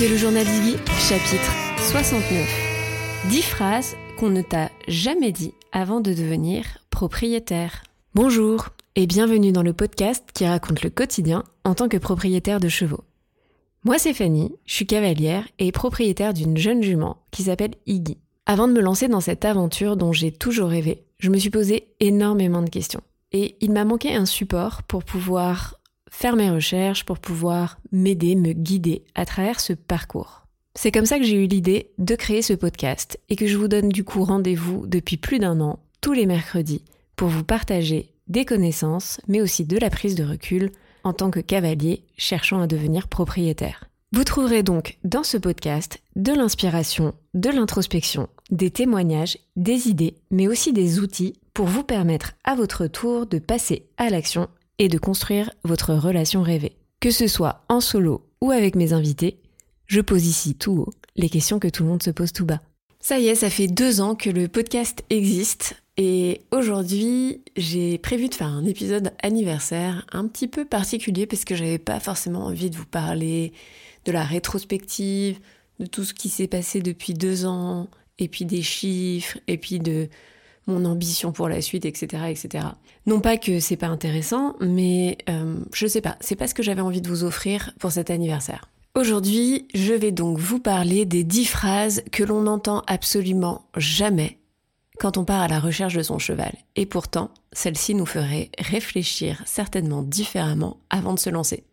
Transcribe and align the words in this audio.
Écoutez 0.00 0.14
le 0.14 0.18
journal 0.18 0.46
d'Iggy, 0.46 0.78
chapitre 0.98 1.52
69. 1.90 3.28
10 3.28 3.42
phrases 3.42 3.96
qu'on 4.16 4.30
ne 4.30 4.40
t'a 4.40 4.70
jamais 4.88 5.30
dit 5.30 5.52
avant 5.72 6.00
de 6.00 6.14
devenir 6.14 6.64
propriétaire. 6.88 7.82
Bonjour 8.14 8.70
et 8.96 9.06
bienvenue 9.06 9.52
dans 9.52 9.62
le 9.62 9.74
podcast 9.74 10.24
qui 10.32 10.46
raconte 10.46 10.82
le 10.82 10.88
quotidien 10.88 11.44
en 11.64 11.74
tant 11.74 11.86
que 11.86 11.98
propriétaire 11.98 12.60
de 12.60 12.70
chevaux. 12.70 13.04
Moi 13.84 13.98
c'est 13.98 14.14
Fanny, 14.14 14.50
je 14.64 14.72
suis 14.72 14.86
cavalière 14.86 15.46
et 15.58 15.70
propriétaire 15.70 16.32
d'une 16.32 16.56
jeune 16.56 16.82
jument 16.82 17.18
qui 17.30 17.42
s'appelle 17.42 17.74
Iggy. 17.84 18.16
Avant 18.46 18.68
de 18.68 18.72
me 18.72 18.80
lancer 18.80 19.06
dans 19.06 19.20
cette 19.20 19.44
aventure 19.44 19.98
dont 19.98 20.14
j'ai 20.14 20.32
toujours 20.32 20.70
rêvé, 20.70 21.04
je 21.18 21.28
me 21.28 21.36
suis 21.36 21.50
posé 21.50 21.88
énormément 22.00 22.62
de 22.62 22.70
questions. 22.70 23.02
Et 23.32 23.58
il 23.60 23.70
m'a 23.70 23.84
manqué 23.84 24.14
un 24.14 24.24
support 24.24 24.82
pour 24.82 25.04
pouvoir 25.04 25.79
faire 26.20 26.36
mes 26.36 26.50
recherches, 26.50 27.04
pour 27.04 27.18
pouvoir 27.18 27.78
m'aider, 27.92 28.36
me 28.36 28.52
guider 28.52 29.04
à 29.14 29.24
travers 29.24 29.58
ce 29.58 29.72
parcours. 29.72 30.46
C'est 30.74 30.92
comme 30.92 31.06
ça 31.06 31.18
que 31.18 31.24
j'ai 31.24 31.42
eu 31.42 31.46
l'idée 31.46 31.92
de 31.96 32.14
créer 32.14 32.42
ce 32.42 32.52
podcast 32.52 33.18
et 33.30 33.36
que 33.36 33.46
je 33.46 33.56
vous 33.56 33.68
donne 33.68 33.88
du 33.88 34.04
coup 34.04 34.22
rendez-vous 34.22 34.86
depuis 34.86 35.16
plus 35.16 35.38
d'un 35.38 35.60
an, 35.62 35.78
tous 36.02 36.12
les 36.12 36.26
mercredis, 36.26 36.84
pour 37.16 37.28
vous 37.28 37.42
partager 37.42 38.12
des 38.28 38.44
connaissances, 38.44 39.18
mais 39.28 39.40
aussi 39.40 39.64
de 39.64 39.78
la 39.78 39.88
prise 39.88 40.14
de 40.14 40.22
recul 40.22 40.72
en 41.04 41.14
tant 41.14 41.30
que 41.30 41.40
cavalier 41.40 42.04
cherchant 42.18 42.60
à 42.60 42.66
devenir 42.66 43.08
propriétaire. 43.08 43.88
Vous 44.12 44.24
trouverez 44.24 44.62
donc 44.62 44.98
dans 45.04 45.22
ce 45.22 45.38
podcast 45.38 46.02
de 46.16 46.32
l'inspiration, 46.32 47.14
de 47.32 47.48
l'introspection, 47.48 48.28
des 48.50 48.70
témoignages, 48.70 49.38
des 49.56 49.88
idées, 49.88 50.16
mais 50.30 50.48
aussi 50.48 50.74
des 50.74 51.00
outils 51.00 51.40
pour 51.54 51.66
vous 51.66 51.84
permettre 51.84 52.34
à 52.44 52.54
votre 52.54 52.86
tour 52.88 53.26
de 53.26 53.38
passer 53.38 53.86
à 53.96 54.10
l'action 54.10 54.48
et 54.80 54.88
de 54.88 54.98
construire 54.98 55.50
votre 55.62 55.94
relation 55.94 56.42
rêvée. 56.42 56.76
Que 56.98 57.12
ce 57.12 57.28
soit 57.28 57.64
en 57.68 57.80
solo 57.80 58.26
ou 58.40 58.50
avec 58.50 58.74
mes 58.74 58.92
invités, 58.92 59.38
je 59.86 60.00
pose 60.00 60.26
ici 60.26 60.56
tout 60.56 60.72
haut 60.72 60.90
les 61.16 61.28
questions 61.28 61.58
que 61.58 61.68
tout 61.68 61.82
le 61.82 61.90
monde 61.90 62.02
se 62.02 62.10
pose 62.10 62.32
tout 62.32 62.46
bas. 62.46 62.60
Ça 62.98 63.18
y 63.18 63.28
est, 63.28 63.34
ça 63.34 63.50
fait 63.50 63.66
deux 63.66 64.00
ans 64.00 64.14
que 64.14 64.30
le 64.30 64.48
podcast 64.48 65.04
existe 65.10 65.74
et 65.96 66.40
aujourd'hui 66.50 67.42
j'ai 67.56 67.98
prévu 67.98 68.28
de 68.28 68.34
faire 68.34 68.48
un 68.48 68.64
épisode 68.64 69.12
anniversaire 69.22 70.06
un 70.12 70.26
petit 70.26 70.48
peu 70.48 70.64
particulier 70.64 71.26
parce 71.26 71.44
que 71.44 71.54
j'avais 71.54 71.78
pas 71.78 72.00
forcément 72.00 72.46
envie 72.46 72.70
de 72.70 72.76
vous 72.76 72.86
parler 72.86 73.52
de 74.06 74.12
la 74.12 74.24
rétrospective, 74.24 75.38
de 75.78 75.86
tout 75.86 76.04
ce 76.04 76.14
qui 76.14 76.30
s'est 76.30 76.46
passé 76.46 76.80
depuis 76.80 77.12
deux 77.12 77.44
ans, 77.44 77.88
et 78.18 78.28
puis 78.28 78.44
des 78.44 78.62
chiffres, 78.62 79.38
et 79.46 79.58
puis 79.58 79.78
de 79.78 80.08
mon 80.70 80.84
ambition 80.84 81.32
pour 81.32 81.48
la 81.48 81.60
suite, 81.60 81.84
etc., 81.84 82.24
etc. 82.28 82.64
Non 83.06 83.20
pas 83.20 83.36
que 83.36 83.60
c'est 83.60 83.76
pas 83.76 83.88
intéressant, 83.88 84.56
mais 84.60 85.18
euh, 85.28 85.56
je 85.72 85.86
sais 85.86 86.00
pas, 86.00 86.16
c'est 86.20 86.36
pas 86.36 86.46
ce 86.46 86.54
que 86.54 86.62
j'avais 86.62 86.80
envie 86.80 87.00
de 87.00 87.08
vous 87.08 87.24
offrir 87.24 87.72
pour 87.78 87.92
cet 87.92 88.10
anniversaire. 88.10 88.70
Aujourd'hui, 88.96 89.68
je 89.74 89.94
vais 89.94 90.10
donc 90.10 90.38
vous 90.38 90.58
parler 90.58 91.04
des 91.04 91.22
dix 91.22 91.44
phrases 91.44 92.02
que 92.10 92.24
l'on 92.24 92.42
n'entend 92.42 92.82
absolument 92.86 93.66
jamais 93.76 94.38
quand 94.98 95.16
on 95.16 95.24
part 95.24 95.40
à 95.40 95.48
la 95.48 95.60
recherche 95.60 95.94
de 95.94 96.02
son 96.02 96.18
cheval. 96.18 96.52
Et 96.76 96.86
pourtant, 96.86 97.30
celles-ci 97.52 97.94
nous 97.94 98.06
feraient 98.06 98.50
réfléchir 98.58 99.42
certainement 99.46 100.02
différemment 100.02 100.78
avant 100.90 101.14
de 101.14 101.18
se 101.18 101.30
lancer. 101.30 101.64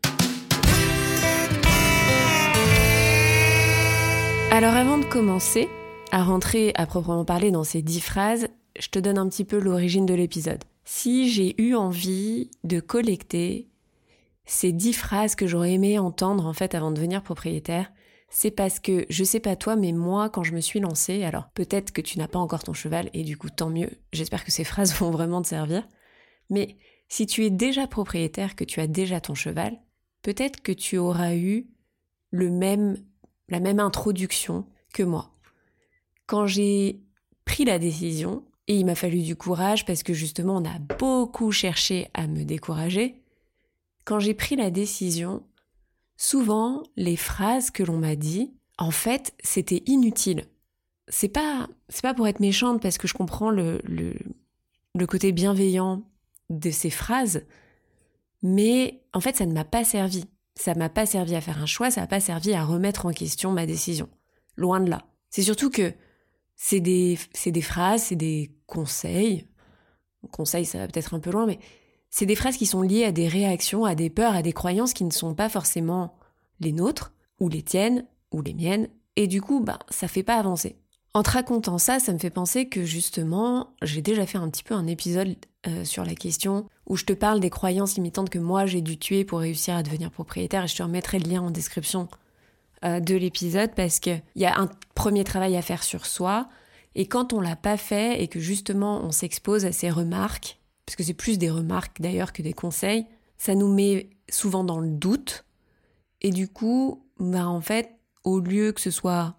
Alors 4.51 4.75
avant 4.75 4.97
de 4.97 5.05
commencer 5.05 5.67
à 6.11 6.23
rentrer 6.23 6.71
à 6.75 6.85
proprement 6.85 7.25
parler 7.25 7.51
dans 7.51 7.63
ces 7.63 7.81
dix 7.81 7.99
phrases, 7.99 8.47
je 8.79 8.89
te 8.89 8.99
donne 8.99 9.17
un 9.17 9.27
petit 9.29 9.45
peu 9.45 9.59
l'origine 9.59 10.05
de 10.05 10.13
l'épisode. 10.13 10.63
Si 10.85 11.29
j'ai 11.29 11.61
eu 11.61 11.75
envie 11.75 12.49
de 12.63 12.79
collecter 12.79 13.69
ces 14.45 14.71
dix 14.71 14.93
phrases 14.93 15.35
que 15.35 15.47
j'aurais 15.47 15.73
aimé 15.73 15.99
entendre 15.99 16.45
en 16.45 16.53
fait 16.53 16.75
avant 16.75 16.91
de 16.91 16.95
devenir 16.95 17.21
propriétaire, 17.21 17.91
c'est 18.29 18.51
parce 18.51 18.79
que 18.79 19.05
je 19.09 19.23
sais 19.23 19.39
pas 19.39 19.55
toi, 19.55 19.75
mais 19.75 19.91
moi 19.91 20.29
quand 20.29 20.43
je 20.43 20.53
me 20.53 20.61
suis 20.61 20.79
lancée, 20.79 21.23
alors 21.23 21.49
peut-être 21.49 21.91
que 21.91 22.01
tu 22.01 22.17
n'as 22.17 22.27
pas 22.27 22.39
encore 22.39 22.63
ton 22.63 22.73
cheval 22.73 23.09
et 23.13 23.23
du 23.23 23.37
coup 23.37 23.49
tant 23.49 23.69
mieux, 23.69 23.89
j'espère 24.13 24.45
que 24.45 24.51
ces 24.51 24.63
phrases 24.63 24.93
vont 24.99 25.11
vraiment 25.11 25.41
te 25.41 25.47
servir, 25.47 25.87
mais 26.49 26.77
si 27.09 27.25
tu 27.25 27.45
es 27.45 27.49
déjà 27.49 27.87
propriétaire, 27.87 28.55
que 28.55 28.63
tu 28.63 28.79
as 28.79 28.87
déjà 28.87 29.21
ton 29.21 29.33
cheval, 29.33 29.79
peut-être 30.21 30.61
que 30.61 30.71
tu 30.71 30.97
auras 30.97 31.35
eu 31.35 31.67
le 32.31 32.49
même, 32.49 32.97
la 33.49 33.59
même 33.59 33.79
introduction 33.79 34.65
que 34.93 35.03
moi. 35.03 35.31
Quand 36.25 36.47
j'ai 36.47 37.01
pris 37.45 37.63
la 37.63 37.79
décision 37.79 38.43
et 38.67 38.75
il 38.75 38.85
m'a 38.85 38.95
fallu 38.95 39.21
du 39.21 39.35
courage 39.35 39.85
parce 39.85 40.03
que 40.03 40.13
justement 40.13 40.57
on 40.57 40.65
a 40.65 40.79
beaucoup 40.99 41.51
cherché 41.51 42.09
à 42.13 42.27
me 42.27 42.43
décourager. 42.43 43.21
Quand 44.05 44.19
j'ai 44.19 44.33
pris 44.33 44.55
la 44.55 44.71
décision, 44.71 45.43
souvent 46.17 46.83
les 46.95 47.15
phrases 47.15 47.71
que 47.71 47.83
l'on 47.83 47.97
m'a 47.97 48.15
dit, 48.15 48.53
en 48.77 48.91
fait, 48.91 49.33
c'était 49.43 49.83
inutile. 49.85 50.45
C'est 51.07 51.29
pas 51.29 51.67
c'est 51.89 52.01
pas 52.01 52.13
pour 52.13 52.27
être 52.27 52.41
méchante 52.41 52.81
parce 52.81 52.97
que 52.97 53.07
je 53.07 53.13
comprends 53.13 53.49
le, 53.49 53.81
le, 53.85 54.13
le 54.93 55.07
côté 55.07 55.31
bienveillant 55.31 56.03
de 56.49 56.69
ces 56.69 56.89
phrases, 56.89 57.45
mais 58.41 59.01
en 59.13 59.21
fait 59.21 59.37
ça 59.37 59.45
ne 59.45 59.53
m'a 59.53 59.65
pas 59.65 59.83
servi. 59.83 60.25
Ça 60.55 60.73
m'a 60.73 60.89
pas 60.89 61.05
servi 61.05 61.35
à 61.35 61.41
faire 61.41 61.61
un 61.61 61.67
choix, 61.67 61.91
ça 61.91 62.01
m'a 62.01 62.07
pas 62.07 62.19
servi 62.19 62.53
à 62.53 62.65
remettre 62.65 63.05
en 63.05 63.11
question 63.11 63.51
ma 63.51 63.65
décision. 63.65 64.09
Loin 64.55 64.79
de 64.79 64.89
là. 64.89 65.05
C'est 65.29 65.43
surtout 65.43 65.69
que 65.69 65.93
c'est 66.55 66.79
des, 66.79 67.19
des 67.45 67.61
phrases, 67.61 68.03
c'est 68.03 68.15
des 68.15 68.56
conseils. 68.67 69.47
Conseils, 70.31 70.65
ça 70.65 70.77
va 70.77 70.87
peut-être 70.87 71.13
un 71.13 71.19
peu 71.19 71.31
loin, 71.31 71.45
mais 71.45 71.59
c'est 72.09 72.25
des 72.25 72.35
phrases 72.35 72.57
qui 72.57 72.65
sont 72.65 72.81
liées 72.81 73.05
à 73.05 73.11
des 73.11 73.27
réactions, 73.27 73.85
à 73.85 73.95
des 73.95 74.09
peurs, 74.09 74.35
à 74.35 74.41
des 74.41 74.53
croyances 74.53 74.93
qui 74.93 75.03
ne 75.03 75.11
sont 75.11 75.33
pas 75.33 75.49
forcément 75.49 76.15
les 76.59 76.71
nôtres, 76.71 77.13
ou 77.39 77.49
les 77.49 77.61
tiennes, 77.61 78.05
ou 78.31 78.41
les 78.41 78.53
miennes, 78.53 78.89
et 79.15 79.27
du 79.27 79.41
coup, 79.41 79.59
bah, 79.59 79.79
ça 79.89 80.07
fait 80.07 80.23
pas 80.23 80.35
avancer. 80.35 80.75
En 81.13 81.23
te 81.23 81.31
racontant 81.31 81.77
ça, 81.77 81.99
ça 81.99 82.13
me 82.13 82.19
fait 82.19 82.29
penser 82.29 82.69
que 82.69 82.83
justement, 82.83 83.73
j'ai 83.81 84.01
déjà 84.01 84.25
fait 84.25 84.37
un 84.37 84.49
petit 84.49 84.63
peu 84.63 84.75
un 84.75 84.85
épisode 84.85 85.35
euh, 85.65 85.83
sur 85.83 86.05
la 86.05 86.13
question 86.13 86.67
où 86.85 86.95
je 86.95 87.05
te 87.05 87.13
parle 87.13 87.39
des 87.39 87.49
croyances 87.49 87.95
limitantes 87.95 88.29
que 88.29 88.37
moi 88.39 88.65
j'ai 88.65 88.81
dû 88.81 88.97
tuer 88.99 89.25
pour 89.25 89.39
réussir 89.39 89.75
à 89.75 89.83
devenir 89.83 90.11
propriétaire, 90.11 90.65
et 90.65 90.67
je 90.67 90.75
te 90.75 90.83
remettrai 90.83 91.19
le 91.19 91.29
lien 91.29 91.41
en 91.41 91.51
description 91.51 92.07
euh, 92.85 92.99
de 92.99 93.15
l'épisode 93.15 93.71
parce 93.75 93.99
qu'il 93.99 94.21
y 94.35 94.45
a 94.45 94.59
un 94.59 94.69
premier 94.93 95.23
travail 95.23 95.57
à 95.57 95.61
faire 95.61 95.83
sur 95.83 96.05
soi. 96.05 96.47
Et 96.97 97.05
quand 97.05 97.31
on 97.31 97.39
l'a 97.39 97.55
pas 97.55 97.77
fait 97.77 98.21
et 98.21 98.27
que 98.27 98.39
justement 98.39 99.03
on 99.03 99.11
s'expose 99.11 99.65
à 99.65 99.71
ces 99.71 99.91
remarques, 99.91 100.59
parce 100.85 100.95
que 100.95 101.03
c'est 101.03 101.13
plus 101.13 101.37
des 101.37 101.51
remarques 101.51 102.01
d'ailleurs 102.01 102.33
que 102.33 102.41
des 102.41 102.53
conseils, 102.53 103.05
ça 103.37 103.53
nous 103.53 103.71
met 103.71 104.09
souvent 104.29 104.63
dans 104.63 104.79
le 104.79 104.89
doute. 104.89 105.45
Et 106.21 106.31
du 106.31 106.49
coup, 106.49 107.05
bah 107.19 107.47
en 107.47 107.61
fait, 107.61 107.91
au 108.23 108.39
lieu 108.39 108.71
que 108.71 108.81
ce 108.81 108.89
soit, 108.89 109.35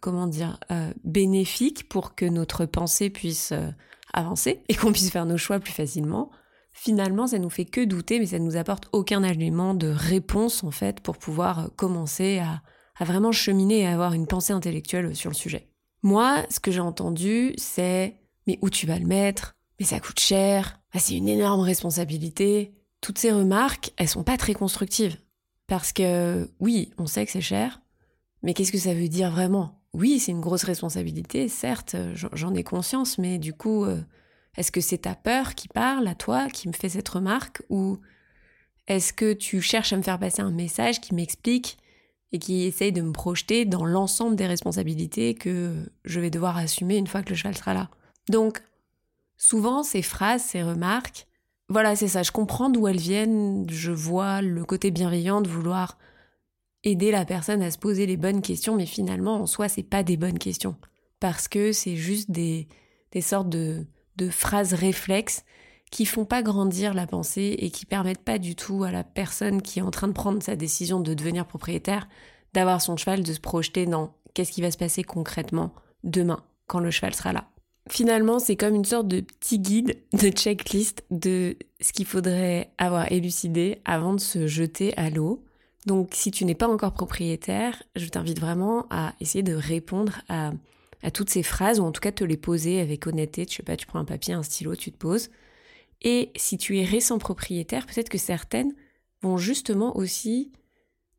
comment 0.00 0.26
dire, 0.26 0.58
euh, 0.72 0.90
bénéfique 1.04 1.86
pour 1.86 2.14
que 2.14 2.24
notre 2.24 2.64
pensée 2.64 3.10
puisse 3.10 3.52
euh, 3.52 3.68
avancer 4.14 4.62
et 4.68 4.74
qu'on 4.74 4.90
puisse 4.90 5.10
faire 5.10 5.26
nos 5.26 5.36
choix 5.36 5.60
plus 5.60 5.74
facilement, 5.74 6.30
finalement, 6.72 7.26
ça 7.26 7.38
nous 7.38 7.50
fait 7.50 7.66
que 7.66 7.84
douter, 7.84 8.18
mais 8.18 8.26
ça 8.26 8.38
ne 8.38 8.44
nous 8.44 8.56
apporte 8.56 8.88
aucun 8.92 9.22
élément 9.22 9.74
de 9.74 9.88
réponse, 9.88 10.64
en 10.64 10.70
fait, 10.70 11.00
pour 11.00 11.18
pouvoir 11.18 11.58
euh, 11.58 11.68
commencer 11.76 12.38
à, 12.38 12.62
vraiment 13.04 13.32
cheminer 13.32 13.80
et 13.80 13.86
avoir 13.86 14.14
une 14.14 14.26
pensée 14.26 14.54
intellectuelle 14.54 15.14
sur 15.14 15.28
le 15.28 15.36
sujet. 15.36 15.68
Moi, 16.06 16.46
ce 16.50 16.60
que 16.60 16.70
j'ai 16.70 16.78
entendu, 16.78 17.52
c'est 17.58 18.14
mais 18.46 18.60
où 18.62 18.70
tu 18.70 18.86
vas 18.86 18.96
le 18.96 19.06
mettre? 19.06 19.56
Mais 19.80 19.86
ça 19.86 19.98
coûte 19.98 20.20
cher 20.20 20.80
ah, 20.92 21.00
C'est 21.00 21.16
une 21.16 21.28
énorme 21.28 21.62
responsabilité. 21.62 22.76
Toutes 23.00 23.18
ces 23.18 23.32
remarques, 23.32 23.90
elles 23.96 24.06
sont 24.06 24.22
pas 24.22 24.36
très 24.36 24.54
constructives. 24.54 25.16
Parce 25.66 25.92
que 25.92 26.48
oui, 26.60 26.92
on 26.96 27.06
sait 27.06 27.26
que 27.26 27.32
c'est 27.32 27.40
cher, 27.40 27.82
mais 28.44 28.54
qu'est-ce 28.54 28.70
que 28.70 28.78
ça 28.78 28.94
veut 28.94 29.08
dire 29.08 29.32
vraiment? 29.32 29.82
Oui, 29.94 30.20
c'est 30.20 30.30
une 30.30 30.40
grosse 30.40 30.62
responsabilité, 30.62 31.48
certes, 31.48 31.96
j'en 32.14 32.54
ai 32.54 32.62
conscience, 32.62 33.18
mais 33.18 33.38
du 33.38 33.52
coup, 33.52 33.84
euh, 33.84 34.00
est-ce 34.56 34.70
que 34.70 34.80
c'est 34.80 34.98
ta 34.98 35.16
peur 35.16 35.56
qui 35.56 35.66
parle 35.66 36.06
à 36.06 36.14
toi, 36.14 36.46
qui 36.48 36.68
me 36.68 36.72
fait 36.72 36.90
cette 36.90 37.08
remarque, 37.08 37.64
ou 37.68 37.98
est-ce 38.86 39.12
que 39.12 39.32
tu 39.32 39.60
cherches 39.60 39.92
à 39.92 39.96
me 39.96 40.02
faire 40.02 40.20
passer 40.20 40.42
un 40.42 40.52
message 40.52 41.00
qui 41.00 41.16
m'explique 41.16 41.78
et 42.32 42.38
qui 42.38 42.64
essaye 42.64 42.92
de 42.92 43.02
me 43.02 43.12
projeter 43.12 43.64
dans 43.64 43.84
l'ensemble 43.84 44.36
des 44.36 44.46
responsabilités 44.46 45.34
que 45.34 45.74
je 46.04 46.20
vais 46.20 46.30
devoir 46.30 46.56
assumer 46.56 46.96
une 46.96 47.06
fois 47.06 47.22
que 47.22 47.30
le 47.30 47.36
cheval 47.36 47.56
sera 47.56 47.74
là 47.74 47.90
Donc, 48.28 48.62
souvent, 49.36 49.82
ces 49.82 50.02
phrases, 50.02 50.42
ces 50.42 50.62
remarques, 50.62 51.26
voilà, 51.68 51.96
c'est 51.96 52.08
ça, 52.08 52.22
je 52.22 52.32
comprends 52.32 52.70
d'où 52.70 52.86
elles 52.88 52.98
viennent, 52.98 53.66
je 53.68 53.92
vois 53.92 54.42
le 54.42 54.64
côté 54.64 54.90
bienveillant 54.90 55.40
de 55.40 55.48
vouloir 55.48 55.98
aider 56.84 57.10
la 57.10 57.24
personne 57.24 57.62
à 57.62 57.70
se 57.70 57.78
poser 57.78 58.06
les 58.06 58.16
bonnes 58.16 58.42
questions, 58.42 58.76
mais 58.76 58.86
finalement, 58.86 59.40
en 59.42 59.46
soi, 59.46 59.68
c'est 59.68 59.82
pas 59.82 60.02
des 60.02 60.16
bonnes 60.16 60.38
questions. 60.38 60.76
Parce 61.18 61.48
que 61.48 61.72
c'est 61.72 61.96
juste 61.96 62.30
des, 62.30 62.68
sortes 63.20 63.48
de 63.48 63.86
phrases 64.30 64.74
réflexes 64.74 65.44
qui 65.90 66.06
font 66.06 66.24
pas 66.24 66.42
grandir 66.42 66.94
la 66.94 67.06
pensée 67.06 67.56
et 67.58 67.70
qui 67.70 67.86
permettent 67.86 68.24
pas 68.24 68.38
du 68.38 68.56
tout 68.56 68.84
à 68.84 68.90
la 68.90 69.04
personne 69.04 69.62
qui 69.62 69.78
est 69.78 69.82
en 69.82 69.90
train 69.90 70.08
de 70.08 70.12
prendre 70.12 70.42
sa 70.42 70.56
décision 70.56 71.00
de 71.00 71.14
devenir 71.14 71.46
propriétaire 71.46 72.08
d'avoir 72.54 72.80
son 72.80 72.96
cheval, 72.96 73.22
de 73.22 73.32
se 73.32 73.40
projeter 73.40 73.86
dans 73.86 74.14
qu'est-ce 74.34 74.52
qui 74.52 74.62
va 74.62 74.70
se 74.70 74.78
passer 74.78 75.04
concrètement 75.04 75.74
demain 76.04 76.42
quand 76.66 76.80
le 76.80 76.90
cheval 76.90 77.14
sera 77.14 77.32
là. 77.32 77.48
Finalement, 77.88 78.40
c'est 78.40 78.56
comme 78.56 78.74
une 78.74 78.84
sorte 78.84 79.06
de 79.06 79.20
petit 79.20 79.60
guide, 79.60 79.96
de 80.12 80.28
checklist 80.28 81.04
de 81.10 81.56
ce 81.80 81.92
qu'il 81.92 82.06
faudrait 82.06 82.72
avoir 82.78 83.12
élucidé 83.12 83.80
avant 83.84 84.14
de 84.14 84.20
se 84.20 84.46
jeter 84.48 84.96
à 84.96 85.08
l'eau. 85.08 85.44
Donc 85.86 86.10
si 86.12 86.32
tu 86.32 86.44
n'es 86.44 86.56
pas 86.56 86.66
encore 86.66 86.92
propriétaire, 86.92 87.80
je 87.94 88.08
t'invite 88.08 88.40
vraiment 88.40 88.86
à 88.90 89.14
essayer 89.20 89.44
de 89.44 89.54
répondre 89.54 90.20
à, 90.28 90.52
toutes 91.14 91.30
ces 91.30 91.44
phrases, 91.44 91.78
ou 91.78 91.84
en 91.84 91.92
tout 91.92 92.00
cas 92.00 92.10
te 92.10 92.24
les 92.24 92.36
poser 92.36 92.80
avec 92.80 93.06
honnêteté. 93.06 93.46
Tu 93.46 93.56
sais 93.56 93.62
pas, 93.62 93.76
tu 93.76 93.86
prends 93.86 94.00
un 94.00 94.04
papier, 94.04 94.34
un 94.34 94.42
stylo, 94.42 94.74
tu 94.74 94.90
te 94.90 94.96
poses. 94.96 95.30
Et 96.02 96.30
si 96.36 96.58
tu 96.58 96.78
es 96.78 96.84
récent 96.84 97.18
propriétaire, 97.18 97.86
peut-être 97.86 98.08
que 98.08 98.18
certaines 98.18 98.74
vont 99.22 99.36
justement 99.36 99.96
aussi 99.96 100.52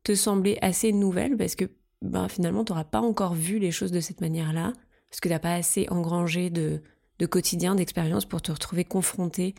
te 0.04 0.14
sembler 0.14 0.58
assez 0.62 0.92
nouvelles 0.92 1.36
parce 1.36 1.56
que 1.56 1.66
ben, 2.02 2.28
finalement, 2.28 2.64
tu 2.64 2.72
n'auras 2.72 2.84
pas 2.84 3.00
encore 3.00 3.34
vu 3.34 3.58
les 3.58 3.72
choses 3.72 3.90
de 3.90 4.00
cette 4.00 4.20
manière-là, 4.20 4.72
parce 5.10 5.20
que 5.20 5.28
tu 5.28 5.34
n'as 5.34 5.40
pas 5.40 5.54
assez 5.54 5.86
engrangé 5.90 6.48
de, 6.48 6.80
de 7.18 7.26
quotidien, 7.26 7.74
d'expérience 7.74 8.24
pour 8.24 8.40
te 8.40 8.52
retrouver 8.52 8.84
confronté 8.84 9.54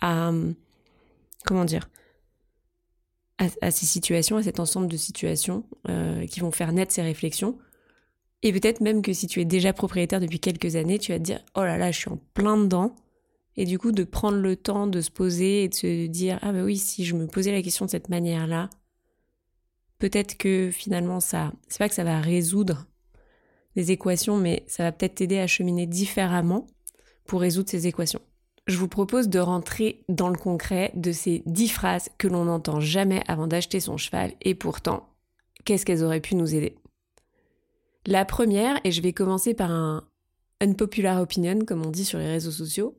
à, 0.00 0.30
comment 1.46 1.64
dire, 1.64 1.88
à, 3.38 3.70
ces 3.70 3.86
situations, 3.86 4.36
à 4.36 4.42
cet 4.42 4.60
ensemble 4.60 4.88
de 4.88 4.96
situations 4.96 5.64
euh, 5.88 6.26
qui 6.26 6.40
vont 6.40 6.50
faire 6.50 6.72
naître 6.72 6.92
ces 6.92 7.02
réflexions. 7.02 7.58
Et 8.42 8.52
peut-être 8.52 8.80
même 8.80 9.02
que 9.02 9.12
si 9.12 9.26
tu 9.26 9.40
es 9.40 9.44
déjà 9.44 9.72
propriétaire 9.72 10.20
depuis 10.20 10.40
quelques 10.40 10.76
années, 10.76 10.98
tu 10.98 11.12
vas 11.12 11.18
te 11.18 11.24
dire 11.24 11.40
oh 11.54 11.62
là 11.62 11.78
là, 11.78 11.90
je 11.90 11.98
suis 11.98 12.10
en 12.10 12.18
plein 12.34 12.56
dedans. 12.56 12.94
Et 13.60 13.64
du 13.64 13.76
coup, 13.76 13.90
de 13.90 14.04
prendre 14.04 14.38
le 14.38 14.54
temps 14.54 14.86
de 14.86 15.00
se 15.00 15.10
poser 15.10 15.64
et 15.64 15.68
de 15.68 15.74
se 15.74 16.06
dire 16.06 16.38
ah 16.42 16.52
bah 16.52 16.62
oui, 16.62 16.76
si 16.76 17.04
je 17.04 17.16
me 17.16 17.26
posais 17.26 17.50
la 17.50 17.60
question 17.60 17.86
de 17.86 17.90
cette 17.90 18.08
manière-là, 18.08 18.70
peut-être 19.98 20.38
que 20.38 20.70
finalement 20.70 21.18
ça, 21.18 21.52
c'est 21.66 21.78
pas 21.78 21.88
que 21.88 21.94
ça 21.96 22.04
va 22.04 22.20
résoudre 22.20 22.86
les 23.74 23.90
équations, 23.90 24.36
mais 24.36 24.62
ça 24.68 24.84
va 24.84 24.92
peut-être 24.92 25.16
t'aider 25.16 25.40
à 25.40 25.48
cheminer 25.48 25.88
différemment 25.88 26.68
pour 27.26 27.40
résoudre 27.40 27.68
ces 27.68 27.88
équations. 27.88 28.22
Je 28.68 28.76
vous 28.76 28.86
propose 28.86 29.28
de 29.28 29.40
rentrer 29.40 30.04
dans 30.08 30.28
le 30.28 30.38
concret 30.38 30.92
de 30.94 31.10
ces 31.10 31.42
dix 31.44 31.68
phrases 31.68 32.10
que 32.16 32.28
l'on 32.28 32.44
n'entend 32.44 32.78
jamais 32.78 33.24
avant 33.26 33.48
d'acheter 33.48 33.80
son 33.80 33.96
cheval 33.96 34.34
et 34.40 34.54
pourtant, 34.54 35.08
qu'est-ce 35.64 35.84
qu'elles 35.84 36.04
auraient 36.04 36.20
pu 36.20 36.36
nous 36.36 36.54
aider? 36.54 36.76
La 38.06 38.24
première, 38.24 38.78
et 38.84 38.92
je 38.92 39.02
vais 39.02 39.12
commencer 39.12 39.52
par 39.52 39.72
un 39.72 40.06
unpopular 40.60 41.20
opinion, 41.20 41.64
comme 41.64 41.84
on 41.84 41.90
dit 41.90 42.04
sur 42.04 42.20
les 42.20 42.30
réseaux 42.30 42.52
sociaux, 42.52 42.96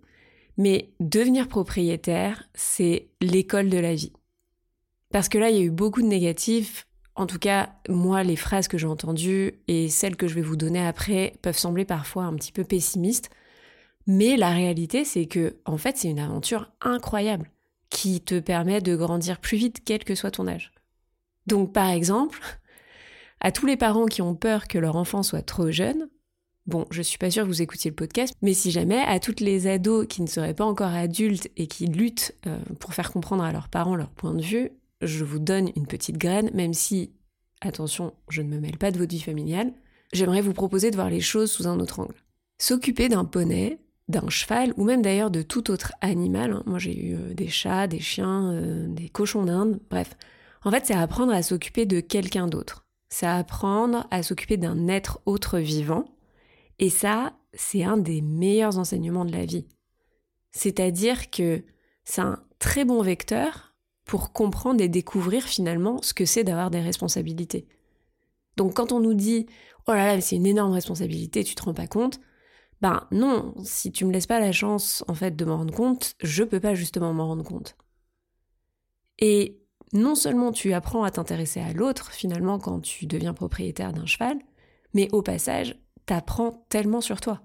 mais 0.60 0.92
devenir 1.00 1.48
propriétaire, 1.48 2.44
c'est 2.54 3.08
l'école 3.22 3.70
de 3.70 3.78
la 3.78 3.96
vie. 3.96 4.12
Parce 5.10 5.30
que 5.30 5.38
là, 5.38 5.50
il 5.50 5.56
y 5.56 5.60
a 5.60 5.64
eu 5.64 5.72
beaucoup 5.72 6.02
de 6.02 6.08
négatifs. 6.08 6.86
En 7.16 7.28
tout 7.28 7.40
cas, 7.40 7.70
moi, 7.88 8.24
les 8.24 8.36
phrases 8.36 8.68
que 8.68 8.78
j'ai 8.78 8.86
entendues 8.86 9.54
et 9.70 9.88
celles 9.88 10.18
que 10.18 10.28
je 10.28 10.36
vais 10.36 10.42
vous 10.42 10.58
donner 10.58 10.86
après 10.86 11.34
peuvent 11.42 11.58
sembler 11.58 11.86
parfois 11.86 12.26
un 12.26 12.36
petit 12.36 12.52
peu 12.52 12.66
pessimistes. 12.66 13.30
Mais 14.06 14.36
la 14.36 14.50
réalité, 14.50 15.06
c'est 15.06 15.28
que, 15.28 15.56
en 15.64 15.78
fait, 15.78 15.96
c'est 15.96 16.10
une 16.10 16.20
aventure 16.20 16.70
incroyable 16.82 17.50
qui 17.90 18.20
te 18.20 18.38
permet 18.38 18.82
de 18.82 18.98
grandir 18.98 19.40
plus 19.40 19.58
vite, 19.58 19.82
quel 19.86 20.04
que 20.04 20.14
soit 20.14 20.32
ton 20.32 20.48
âge. 20.48 20.74
Donc, 21.48 21.72
par 21.72 21.90
exemple, 21.90 22.42
à 23.40 23.54
tous 23.54 23.66
les 23.66 23.78
parents 23.78 24.08
qui 24.08 24.22
ont 24.22 24.36
peur 24.36 24.68
que 24.68 24.78
leur 24.78 24.98
enfant 24.98 25.24
soit 25.24 25.42
trop 25.42 25.72
jeune, 25.72 26.10
bon, 26.69 26.86
je 26.92 27.01
suis 27.01 27.18
pas 27.18 27.30
sûre 27.30 27.44
que 27.44 27.50
vous 27.50 27.62
écoutiez 27.62 27.92
le 27.92 27.95
podcast, 27.95 28.33
mais 28.42 28.54
si 28.54 28.71
jamais, 28.71 29.00
à 29.00 29.19
toutes 29.19 29.42
les 29.42 29.68
ados 29.68 30.07
qui 30.07 30.21
ne 30.21 30.27
seraient 30.27 30.54
pas 30.54 30.63
encore 30.63 30.94
adultes 30.94 31.50
et 31.57 31.68
qui 31.68 31.88
luttent 31.88 32.36
euh, 32.48 32.57
pour 32.80 32.94
faire 32.94 33.12
comprendre 33.12 33.44
à 33.44 33.51
leurs 33.51 33.68
parents 33.68 33.95
leur 33.95 34.10
point 34.10 34.33
de 34.33 34.42
vue, 34.42 34.71
je 35.01 35.25
vous 35.25 35.39
donne 35.39 35.71
une 35.75 35.88
petite 35.88 36.18
graine, 36.18 36.50
même 36.54 36.74
si, 36.74 37.12
attention, 37.62 38.13
je 38.30 38.42
ne 38.42 38.50
me 38.50 38.60
mêle 38.60 38.77
pas 38.77 38.92
de 38.92 38.98
votre 38.98 39.12
vie 39.12 39.21
familiale, 39.21 39.74
j'aimerais 40.13 40.42
vous 40.42 40.54
proposer 40.54 40.92
de 40.92 40.95
voir 40.95 41.10
les 41.10 41.21
choses 41.21 41.51
sous 41.51 41.68
un 41.68 41.80
autre 41.80 42.00
angle. 42.00 42.16
S'occuper 42.57 43.10
d'un 43.10 43.25
poney, 43.25 43.80
d'un 44.10 44.27
cheval 44.30 44.74
ou 44.75 44.83
même 44.83 45.01
d'ailleurs 45.01 45.31
de 45.31 45.42
tout 45.42 45.72
autre 45.72 45.94
animal. 46.01 46.51
Hein. 46.51 46.63
Moi 46.65 46.80
j'ai 46.80 46.98
eu 46.98 47.15
euh, 47.15 47.33
des 47.33 47.48
chats, 47.48 47.88
des 47.88 48.00
chiens, 48.00 48.51
euh, 48.51 48.88
des 48.88 49.07
cochons 49.07 49.44
d'Inde, 49.44 49.80
bref. 49.89 50.18
En 50.63 50.72
fait 50.72 50.86
c'est 50.86 50.95
apprendre 50.95 51.31
à 51.31 51.44
s'occuper 51.44 51.86
de 51.86 52.00
quelqu'un 52.01 52.48
d'autre. 52.48 52.86
C'est 53.10 53.27
apprendre 53.27 54.07
à 54.12 54.24
s'occuper 54.24 54.57
d'un 54.57 54.88
être 54.88 55.22
autre 55.25 55.60
vivant. 55.60 56.06
Et 56.80 56.90
ça, 56.90 57.34
c'est 57.54 57.84
un 57.84 57.98
des 57.98 58.22
meilleurs 58.22 58.78
enseignements 58.78 59.26
de 59.26 59.34
la 59.34 59.46
vie. 59.46 59.68
C'est-à-dire 60.52 61.30
que 61.30 61.64
c'est 62.06 62.22
un 62.22 62.44
très 62.58 62.86
bon 62.86 63.02
vecteur 63.02 63.76
pour 64.06 64.34
comprendre 64.34 64.81
et 64.81 64.90
découvrir 64.90 65.44
finalement 65.44 66.02
ce 66.02 66.14
que 66.14 66.26
c'est 66.26 66.44
d'avoir 66.44 66.72
des 66.72 66.81
responsabilités. 66.81 67.68
Donc 68.58 68.76
quand 68.76 68.92
on 68.92 69.00
nous 69.00 69.14
dit 69.14 69.46
oh 69.88 69.92
là 69.92 70.16
là, 70.16 70.22
c'est 70.22 70.36
une 70.36 70.48
énorme 70.48 70.74
responsabilité, 70.74 71.44
tu 71.44 71.56
te 71.56 71.64
rends 71.64 71.74
pas 71.74 71.88
compte, 71.88 72.20
ben 72.82 73.08
non, 73.12 73.54
si 73.64 73.92
tu 73.92 74.06
me 74.06 74.12
laisses 74.12 74.28
pas 74.28 74.40
la 74.40 74.52
chance 74.52 75.04
en 75.08 75.14
fait 75.14 75.36
de 75.36 75.46
m'en 75.46 75.58
rendre 75.58 75.74
compte, 75.74 76.16
je 76.22 76.44
peux 76.44 76.60
pas 76.60 76.75
justement 76.75 77.14
m'en 77.14 77.28
rendre 77.28 77.44
compte. 77.44 77.75
Et 79.20 79.62
non 79.94 80.16
seulement 80.16 80.52
tu 80.52 80.74
apprends 80.74 81.04
à 81.04 81.12
t'intéresser 81.12 81.60
à 81.60 81.74
l'autre 81.74 82.12
finalement 82.12 82.58
quand 82.58 82.80
tu 82.80 83.06
deviens 83.06 83.34
propriétaire 83.34 83.94
d'un 83.94 84.06
cheval, 84.06 84.40
mais 84.94 85.10
au 85.12 85.22
passage, 85.22 85.78
t'apprends 86.10 86.66
tellement 86.70 87.02
sur 87.02 87.22
toi, 87.22 87.44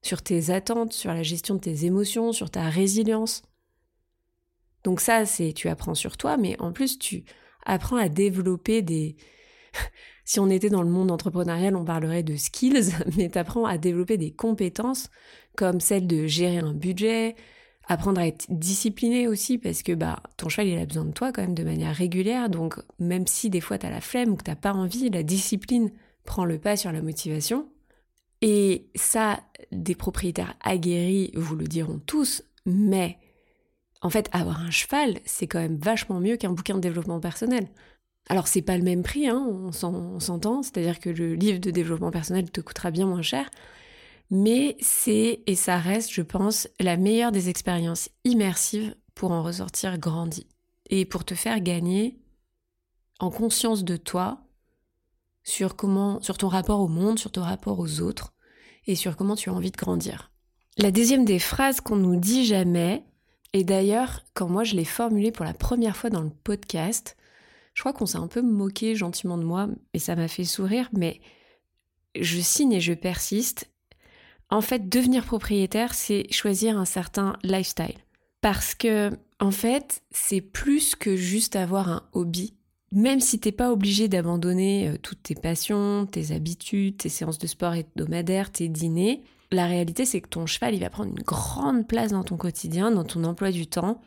sur 0.00 0.22
tes 0.22 0.50
attentes, 0.50 0.92
sur 0.92 1.12
la 1.12 1.24
gestion 1.24 1.56
de 1.56 1.60
tes 1.60 1.84
émotions, 1.84 2.30
sur 2.30 2.48
ta 2.48 2.68
résilience. 2.70 3.42
Donc 4.84 5.00
ça, 5.00 5.26
c'est 5.26 5.52
tu 5.52 5.68
apprends 5.68 5.96
sur 5.96 6.16
toi, 6.16 6.36
mais 6.36 6.54
en 6.60 6.70
plus 6.70 6.96
tu 6.96 7.24
apprends 7.66 7.96
à 7.96 8.08
développer 8.08 8.82
des 8.82 9.16
si 10.24 10.38
on 10.38 10.48
était 10.48 10.68
dans 10.68 10.84
le 10.84 10.90
monde 10.90 11.10
entrepreneurial, 11.10 11.74
on 11.74 11.84
parlerait 11.84 12.22
de 12.22 12.36
skills, 12.36 12.92
mais 13.16 13.28
tu 13.30 13.36
apprends 13.36 13.64
à 13.64 13.78
développer 13.78 14.16
des 14.16 14.30
compétences 14.30 15.10
comme 15.56 15.80
celle 15.80 16.06
de 16.06 16.28
gérer 16.28 16.58
un 16.58 16.72
budget, 16.72 17.34
apprendre 17.88 18.20
à 18.20 18.28
être 18.28 18.46
discipliné 18.48 19.26
aussi 19.26 19.58
parce 19.58 19.82
que 19.82 19.90
bah 19.92 20.22
ton 20.36 20.48
cheval 20.48 20.68
il 20.68 20.78
a 20.78 20.86
besoin 20.86 21.06
de 21.06 21.12
toi 21.12 21.32
quand 21.32 21.42
même 21.42 21.56
de 21.56 21.64
manière 21.64 21.96
régulière 21.96 22.48
donc 22.48 22.78
même 23.00 23.26
si 23.26 23.50
des 23.50 23.60
fois 23.60 23.76
tu 23.76 23.86
as 23.86 23.90
la 23.90 24.00
flemme 24.00 24.30
ou 24.30 24.36
que 24.36 24.44
t'as 24.44 24.54
pas 24.54 24.72
envie, 24.72 25.10
la 25.10 25.24
discipline 25.24 25.90
prend 26.24 26.44
le 26.44 26.60
pas 26.60 26.76
sur 26.76 26.92
la 26.92 27.02
motivation. 27.02 27.68
Et 28.46 28.90
ça, 28.94 29.40
des 29.72 29.94
propriétaires 29.94 30.54
aguerris 30.60 31.30
vous 31.34 31.56
le 31.56 31.66
diront 31.66 31.98
tous, 31.98 32.42
mais 32.66 33.18
en 34.02 34.10
fait, 34.10 34.28
avoir 34.32 34.60
un 34.60 34.70
cheval, 34.70 35.18
c'est 35.24 35.46
quand 35.46 35.60
même 35.60 35.78
vachement 35.78 36.20
mieux 36.20 36.36
qu'un 36.36 36.52
bouquin 36.52 36.74
de 36.74 36.80
développement 36.80 37.20
personnel. 37.20 37.68
Alors 38.28 38.46
c'est 38.46 38.60
pas 38.60 38.76
le 38.76 38.84
même 38.84 39.02
prix, 39.02 39.28
hein, 39.28 39.46
on 39.48 39.72
s'entend, 39.72 40.62
c'est-à-dire 40.62 41.00
que 41.00 41.08
le 41.08 41.32
livre 41.32 41.58
de 41.58 41.70
développement 41.70 42.10
personnel 42.10 42.50
te 42.50 42.60
coûtera 42.60 42.90
bien 42.90 43.06
moins 43.06 43.22
cher, 43.22 43.48
mais 44.28 44.76
c'est, 44.78 45.42
et 45.46 45.54
ça 45.54 45.78
reste, 45.78 46.12
je 46.12 46.20
pense, 46.20 46.68
la 46.80 46.98
meilleure 46.98 47.32
des 47.32 47.48
expériences 47.48 48.10
immersives 48.24 48.94
pour 49.14 49.30
en 49.30 49.42
ressortir 49.42 49.96
grandi 49.96 50.46
et 50.90 51.06
pour 51.06 51.24
te 51.24 51.34
faire 51.34 51.60
gagner 51.60 52.18
en 53.20 53.30
conscience 53.30 53.84
de 53.84 53.96
toi 53.96 54.42
sur 55.44 55.76
comment, 55.76 56.20
sur 56.20 56.36
ton 56.36 56.48
rapport 56.48 56.80
au 56.80 56.88
monde, 56.88 57.18
sur 57.18 57.32
ton 57.32 57.42
rapport 57.42 57.78
aux 57.78 58.02
autres 58.02 58.33
et 58.86 58.94
sur 58.94 59.16
comment 59.16 59.36
tu 59.36 59.50
as 59.50 59.54
envie 59.54 59.70
de 59.70 59.76
grandir. 59.76 60.30
La 60.76 60.90
deuxième 60.90 61.24
des 61.24 61.38
phrases 61.38 61.80
qu'on 61.80 61.96
nous 61.96 62.16
dit 62.16 62.44
jamais, 62.44 63.04
et 63.52 63.62
d'ailleurs, 63.62 64.24
quand 64.34 64.48
moi 64.48 64.64
je 64.64 64.74
l'ai 64.74 64.84
formulée 64.84 65.30
pour 65.30 65.44
la 65.44 65.54
première 65.54 65.96
fois 65.96 66.10
dans 66.10 66.22
le 66.22 66.30
podcast, 66.30 67.16
je 67.74 67.82
crois 67.82 67.92
qu'on 67.92 68.06
s'est 68.06 68.18
un 68.18 68.26
peu 68.26 68.42
moqué 68.42 68.96
gentiment 68.96 69.38
de 69.38 69.44
moi 69.44 69.68
et 69.92 69.98
ça 69.98 70.16
m'a 70.16 70.28
fait 70.28 70.44
sourire, 70.44 70.88
mais 70.92 71.20
je 72.18 72.40
signe 72.40 72.72
et 72.72 72.80
je 72.80 72.92
persiste. 72.92 73.70
En 74.50 74.60
fait, 74.60 74.88
devenir 74.88 75.24
propriétaire, 75.24 75.94
c'est 75.94 76.30
choisir 76.32 76.78
un 76.78 76.84
certain 76.84 77.36
lifestyle. 77.42 77.98
Parce 78.40 78.74
que, 78.74 79.10
en 79.40 79.50
fait, 79.50 80.02
c'est 80.10 80.40
plus 80.40 80.94
que 80.94 81.16
juste 81.16 81.56
avoir 81.56 81.88
un 81.88 82.08
hobby. 82.12 82.54
Même 82.94 83.18
si 83.18 83.40
t'es 83.40 83.52
pas 83.52 83.72
obligé 83.72 84.06
d'abandonner 84.06 84.88
euh, 84.88 84.96
toutes 85.02 85.24
tes 85.24 85.34
passions, 85.34 86.06
tes 86.06 86.32
habitudes, 86.32 86.96
tes 86.96 87.08
séances 87.08 87.38
de 87.38 87.48
sport 87.48 87.74
hebdomadaires, 87.74 88.52
tes 88.52 88.68
dîners, 88.68 89.22
la 89.50 89.66
réalité 89.66 90.04
c'est 90.04 90.20
que 90.20 90.28
ton 90.28 90.46
cheval, 90.46 90.74
il 90.74 90.80
va 90.80 90.90
prendre 90.90 91.10
une 91.10 91.24
grande 91.24 91.88
place 91.88 92.12
dans 92.12 92.22
ton 92.22 92.36
quotidien, 92.36 92.92
dans 92.92 93.04
ton 93.04 93.24
emploi 93.24 93.50
du 93.50 93.66
temps, 93.66 94.00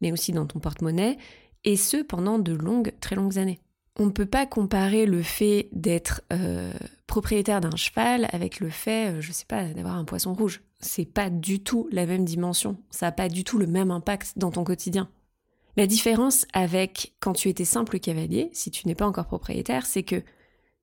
mais 0.00 0.10
aussi 0.10 0.32
dans 0.32 0.46
ton 0.46 0.58
porte-monnaie, 0.58 1.18
et 1.64 1.76
ce 1.76 1.98
pendant 1.98 2.38
de 2.38 2.52
longues, 2.52 2.94
très 3.00 3.14
longues 3.14 3.38
années. 3.38 3.60
On 3.98 4.06
ne 4.06 4.10
peut 4.10 4.24
pas 4.24 4.46
comparer 4.46 5.04
le 5.04 5.22
fait 5.22 5.68
d'être 5.72 6.22
euh, 6.32 6.72
propriétaire 7.06 7.60
d'un 7.60 7.76
cheval 7.76 8.26
avec 8.32 8.58
le 8.58 8.70
fait, 8.70 9.10
euh, 9.10 9.20
je 9.20 9.32
sais 9.32 9.44
pas, 9.44 9.64
d'avoir 9.64 9.96
un 9.96 10.04
poisson 10.06 10.32
rouge. 10.32 10.62
C'est 10.78 11.04
pas 11.04 11.28
du 11.28 11.60
tout 11.62 11.88
la 11.92 12.06
même 12.06 12.24
dimension. 12.24 12.78
Ça 12.88 13.06
n'a 13.06 13.12
pas 13.12 13.28
du 13.28 13.44
tout 13.44 13.58
le 13.58 13.66
même 13.66 13.90
impact 13.90 14.32
dans 14.36 14.50
ton 14.50 14.64
quotidien. 14.64 15.10
La 15.76 15.86
différence 15.86 16.46
avec 16.52 17.14
quand 17.20 17.32
tu 17.32 17.48
étais 17.48 17.64
simple 17.64 17.98
cavalier, 17.98 18.50
si 18.52 18.70
tu 18.70 18.86
n'es 18.86 18.94
pas 18.94 19.06
encore 19.06 19.26
propriétaire, 19.26 19.86
c'est 19.86 20.02
que 20.02 20.22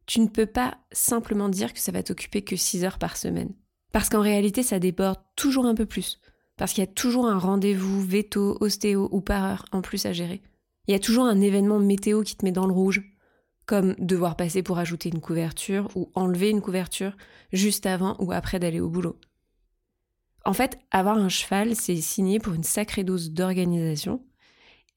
tu 0.06 0.22
ne 0.22 0.28
peux 0.28 0.46
pas 0.46 0.78
simplement 0.92 1.50
dire 1.50 1.74
que 1.74 1.80
ça 1.80 1.92
va 1.92 2.04
t'occuper 2.04 2.42
que 2.42 2.56
6 2.56 2.86
heures 2.86 2.98
par 2.98 3.18
semaine. 3.18 3.54
Parce 3.92 4.10
qu'en 4.10 4.22
réalité, 4.22 4.64
ça 4.64 4.80
déborde 4.80 5.20
toujours 5.36 5.66
un 5.66 5.76
peu 5.76 5.86
plus. 5.86 6.20
Parce 6.56 6.74
qu'il 6.74 6.84
y 6.84 6.88
a 6.88 6.92
toujours 6.92 7.28
un 7.28 7.38
rendez-vous 7.38 8.02
veto, 8.02 8.58
ostéo 8.62 9.10
ou 9.12 9.22
par 9.22 9.44
heure 9.44 9.66
en 9.72 9.82
plus 9.82 10.06
à 10.06 10.14
gérer. 10.14 10.42
Il 10.88 10.94
y 10.94 10.96
a 10.96 11.00
toujours 11.00 11.26
un 11.26 11.42
événement 11.42 11.80
météo 11.80 12.24
qui 12.24 12.36
te 12.36 12.46
met 12.46 12.52
dans 12.52 12.66
le 12.66 12.74
rouge, 12.74 13.04
comme 13.66 13.94
devoir 14.00 14.38
passer 14.38 14.64
pour 14.64 14.80
ajouter 14.80 15.10
une 15.10 15.20
couverture 15.20 15.90
ou 15.96 16.10
enlever 16.16 16.50
une 16.50 16.62
couverture 16.62 17.16
juste 17.52 17.86
avant 17.86 18.16
ou 18.20 18.32
après 18.32 18.60
d'aller 18.60 18.80
au 18.80 18.90
boulot. 18.90 19.20
En 20.46 20.54
fait, 20.54 20.80
avoir 20.92 21.18
un 21.18 21.28
cheval, 21.28 21.76
c'est 21.76 21.98
signé 21.98 22.40
pour 22.40 22.54
une 22.54 22.64
sacrée 22.64 23.04
dose 23.04 23.32
d'organisation. 23.32 24.24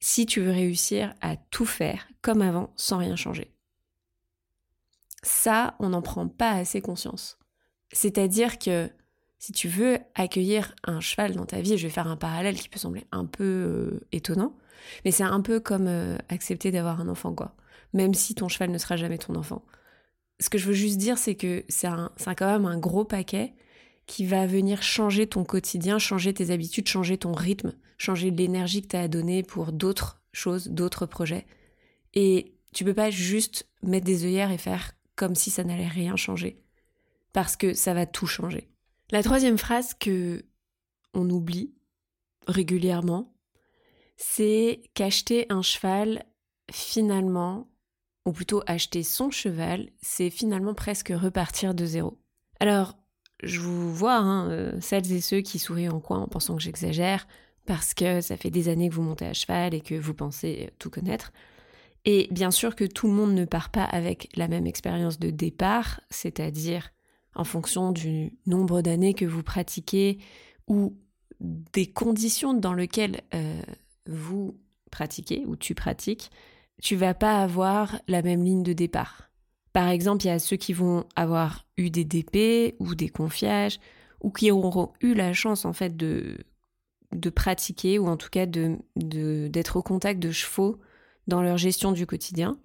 Si 0.01 0.25
tu 0.25 0.41
veux 0.41 0.51
réussir 0.51 1.13
à 1.21 1.37
tout 1.37 1.65
faire 1.65 2.07
comme 2.21 2.41
avant 2.41 2.73
sans 2.75 2.97
rien 2.97 3.15
changer. 3.15 3.53
Ça, 5.23 5.75
on 5.79 5.89
n'en 5.89 6.01
prend 6.01 6.27
pas 6.27 6.51
assez 6.51 6.81
conscience. 6.81 7.37
C'est-à-dire 7.93 8.57
que 8.57 8.89
si 9.37 9.51
tu 9.51 9.67
veux 9.67 9.99
accueillir 10.15 10.75
un 10.83 10.99
cheval 10.99 11.35
dans 11.35 11.45
ta 11.45 11.61
vie, 11.61 11.77
je 11.77 11.87
vais 11.87 11.93
faire 11.93 12.07
un 12.07 12.17
parallèle 12.17 12.59
qui 12.59 12.69
peut 12.69 12.79
sembler 12.79 13.05
un 13.11 13.25
peu 13.25 13.43
euh, 13.43 14.07
étonnant, 14.11 14.55
mais 15.05 15.11
c'est 15.11 15.23
un 15.23 15.41
peu 15.41 15.59
comme 15.59 15.87
euh, 15.87 16.17
accepter 16.29 16.71
d'avoir 16.71 16.99
un 16.99 17.07
enfant, 17.07 17.33
quoi. 17.33 17.55
Même 17.93 18.13
si 18.13 18.33
ton 18.35 18.49
cheval 18.49 18.71
ne 18.71 18.77
sera 18.77 18.97
jamais 18.97 19.17
ton 19.17 19.35
enfant. 19.35 19.63
Ce 20.39 20.49
que 20.49 20.57
je 20.57 20.65
veux 20.65 20.73
juste 20.73 20.97
dire, 20.97 21.17
c'est 21.17 21.35
que 21.35 21.63
c'est 21.69 21.87
quand 22.37 22.51
même 22.51 22.65
un 22.65 22.77
gros 22.77 23.05
paquet 23.05 23.53
qui 24.11 24.25
va 24.25 24.45
venir 24.45 24.83
changer 24.83 25.25
ton 25.25 25.45
quotidien, 25.45 25.97
changer 25.97 26.33
tes 26.33 26.51
habitudes, 26.51 26.89
changer 26.89 27.17
ton 27.17 27.31
rythme, 27.31 27.71
changer 27.97 28.29
l'énergie 28.29 28.81
que 28.81 28.87
tu 28.87 28.97
as 28.97 29.03
à 29.03 29.07
donner 29.07 29.41
pour 29.41 29.71
d'autres 29.71 30.21
choses, 30.33 30.67
d'autres 30.67 31.05
projets. 31.05 31.45
Et 32.13 32.57
tu 32.73 32.83
peux 32.83 32.93
pas 32.93 33.09
juste 33.09 33.69
mettre 33.83 34.05
des 34.05 34.25
œillères 34.25 34.51
et 34.51 34.57
faire 34.57 34.91
comme 35.15 35.33
si 35.33 35.49
ça 35.49 35.63
n'allait 35.63 35.87
rien 35.87 36.17
changer. 36.17 36.61
Parce 37.31 37.55
que 37.55 37.73
ça 37.73 37.93
va 37.93 38.05
tout 38.05 38.27
changer. 38.27 38.67
La 39.11 39.23
troisième 39.23 39.57
phrase 39.57 39.93
que 39.93 40.43
on 41.13 41.29
oublie 41.29 41.73
régulièrement, 42.47 43.33
c'est 44.17 44.81
qu'acheter 44.93 45.45
un 45.47 45.61
cheval, 45.61 46.25
finalement, 46.69 47.71
ou 48.25 48.33
plutôt 48.33 48.61
acheter 48.67 49.03
son 49.03 49.31
cheval, 49.31 49.89
c'est 50.01 50.29
finalement 50.29 50.73
presque 50.73 51.13
repartir 51.15 51.73
de 51.73 51.85
zéro. 51.85 52.19
Alors, 52.59 52.97
je 53.43 53.59
vous 53.59 53.93
vois, 53.93 54.17
hein, 54.17 54.49
euh, 54.49 54.71
celles 54.81 55.11
et 55.11 55.21
ceux 55.21 55.41
qui 55.41 55.59
sourient 55.59 55.89
en 55.89 55.99
coin 55.99 56.19
en 56.19 56.27
pensant 56.27 56.55
que 56.55 56.61
j'exagère, 56.61 57.27
parce 57.65 57.93
que 57.93 58.21
ça 58.21 58.37
fait 58.37 58.49
des 58.49 58.69
années 58.69 58.89
que 58.89 58.95
vous 58.95 59.01
montez 59.01 59.25
à 59.25 59.33
cheval 59.33 59.73
et 59.73 59.81
que 59.81 59.95
vous 59.95 60.13
pensez 60.13 60.71
tout 60.79 60.89
connaître. 60.89 61.31
Et 62.05 62.27
bien 62.31 62.51
sûr 62.51 62.75
que 62.75 62.83
tout 62.83 63.07
le 63.07 63.13
monde 63.13 63.33
ne 63.33 63.45
part 63.45 63.69
pas 63.69 63.83
avec 63.83 64.29
la 64.35 64.47
même 64.47 64.65
expérience 64.65 65.19
de 65.19 65.29
départ, 65.29 66.01
c'est-à-dire 66.09 66.91
en 67.35 67.43
fonction 67.43 67.91
du 67.91 68.33
nombre 68.45 68.81
d'années 68.81 69.13
que 69.13 69.25
vous 69.25 69.43
pratiquez 69.43 70.17
ou 70.67 70.97
des 71.39 71.87
conditions 71.87 72.53
dans 72.53 72.73
lesquelles 72.73 73.21
euh, 73.33 73.61
vous 74.07 74.59
pratiquez 74.89 75.45
ou 75.45 75.55
tu 75.55 75.75
pratiques, 75.75 76.31
tu 76.81 76.95
vas 76.95 77.13
pas 77.13 77.41
avoir 77.41 77.99
la 78.07 78.21
même 78.21 78.43
ligne 78.43 78.63
de 78.63 78.73
départ. 78.73 79.30
Par 79.73 79.87
exemple, 79.87 80.25
il 80.25 80.27
y 80.27 80.31
a 80.31 80.39
ceux 80.39 80.57
qui 80.57 80.73
vont 80.73 81.05
avoir 81.15 81.65
eu 81.77 81.89
des 81.89 82.03
DP 82.03 82.75
ou 82.79 82.95
des 82.95 83.09
confiages 83.09 83.79
ou 84.19 84.29
qui 84.29 84.51
auront 84.51 84.91
eu 85.01 85.13
la 85.13 85.33
chance 85.33 85.65
en 85.65 85.73
fait 85.73 85.95
de, 85.95 86.37
pratiquer 87.35 87.97
ou 87.97 88.07
en 88.07 88.17
tout 88.17 88.29
cas 88.29 88.45
d'être 88.45 89.77
au 89.77 89.81
contact 89.81 90.19
de 90.19 90.31
chevaux 90.31 90.79
dans 91.27 91.41
leur 91.41 91.57
gestion 91.57 91.91
du 91.91 92.05
quotidien. 92.05 92.59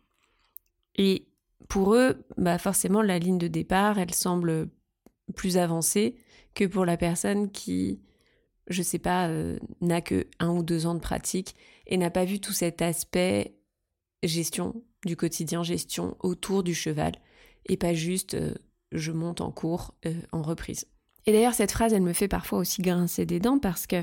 Et 0.96 1.28
pour 1.68 1.94
eux, 1.94 2.24
bah 2.36 2.58
forcément, 2.58 3.02
la 3.02 3.18
ligne 3.18 3.38
de 3.38 3.48
départ, 3.48 3.98
elle 3.98 4.14
semble 4.14 4.68
plus 5.34 5.56
avancée 5.56 6.16
que 6.54 6.64
pour 6.64 6.84
la 6.84 6.96
personne 6.96 7.50
qui, 7.50 8.00
je 8.68 8.82
sais 8.82 8.98
pas, 8.98 9.28
euh, 9.28 9.58
n'a 9.80 10.00
que 10.00 10.26
un 10.38 10.50
ou 10.50 10.62
deux 10.62 10.86
ans 10.86 10.94
de 10.94 11.00
pratique 11.00 11.54
et 11.86 11.96
n'a 11.96 12.10
pas 12.10 12.24
vu 12.24 12.40
tout 12.40 12.52
cet 12.52 12.82
aspect 12.82 13.56
gestion 14.22 14.82
du 15.04 15.16
quotidien, 15.16 15.62
gestion 15.62 16.16
autour 16.20 16.62
du 16.62 16.74
cheval, 16.74 17.12
et 17.66 17.76
pas 17.76 17.94
juste 17.94 18.34
euh, 18.34 18.54
je 18.92 19.12
monte 19.12 19.40
en 19.40 19.50
cours 19.50 19.94
euh, 20.06 20.14
en 20.32 20.42
reprise. 20.42 20.86
Et 21.26 21.32
d'ailleurs, 21.32 21.54
cette 21.54 21.72
phrase, 21.72 21.92
elle 21.92 22.02
me 22.02 22.12
fait 22.12 22.28
parfois 22.28 22.58
aussi 22.58 22.82
grincer 22.82 23.26
des 23.26 23.40
dents 23.40 23.58
parce 23.58 23.86
que 23.86 24.02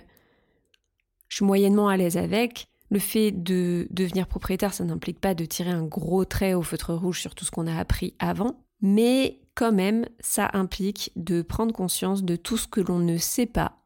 je 1.30 1.38
suis 1.38 1.46
moyennement 1.46 1.88
à 1.88 1.98
l'aise 1.98 2.18
avec. 2.18 2.68
Le 2.92 3.00
fait 3.00 3.32
de 3.32 3.88
devenir 3.90 4.28
propriétaire, 4.28 4.74
ça 4.74 4.84
n'implique 4.84 5.20
pas 5.20 5.34
de 5.34 5.46
tirer 5.46 5.72
un 5.72 5.84
gros 5.84 6.26
trait 6.26 6.54
au 6.54 6.62
feutre 6.62 6.94
rouge 6.94 7.22
sur 7.22 7.34
tout 7.34 7.46
ce 7.46 7.50
qu'on 7.50 7.66
a 7.66 7.76
appris 7.76 8.14
avant, 8.20 8.64
mais 8.82 9.40
quand 9.56 9.72
même, 9.72 10.06
ça 10.20 10.50
implique 10.54 11.12
de 11.16 11.42
prendre 11.42 11.74
conscience 11.74 12.24
de 12.24 12.36
tout 12.36 12.58
ce 12.58 12.68
que 12.68 12.82
l'on 12.82 13.00
ne 13.00 13.18
sait 13.18 13.46
pas 13.46 13.80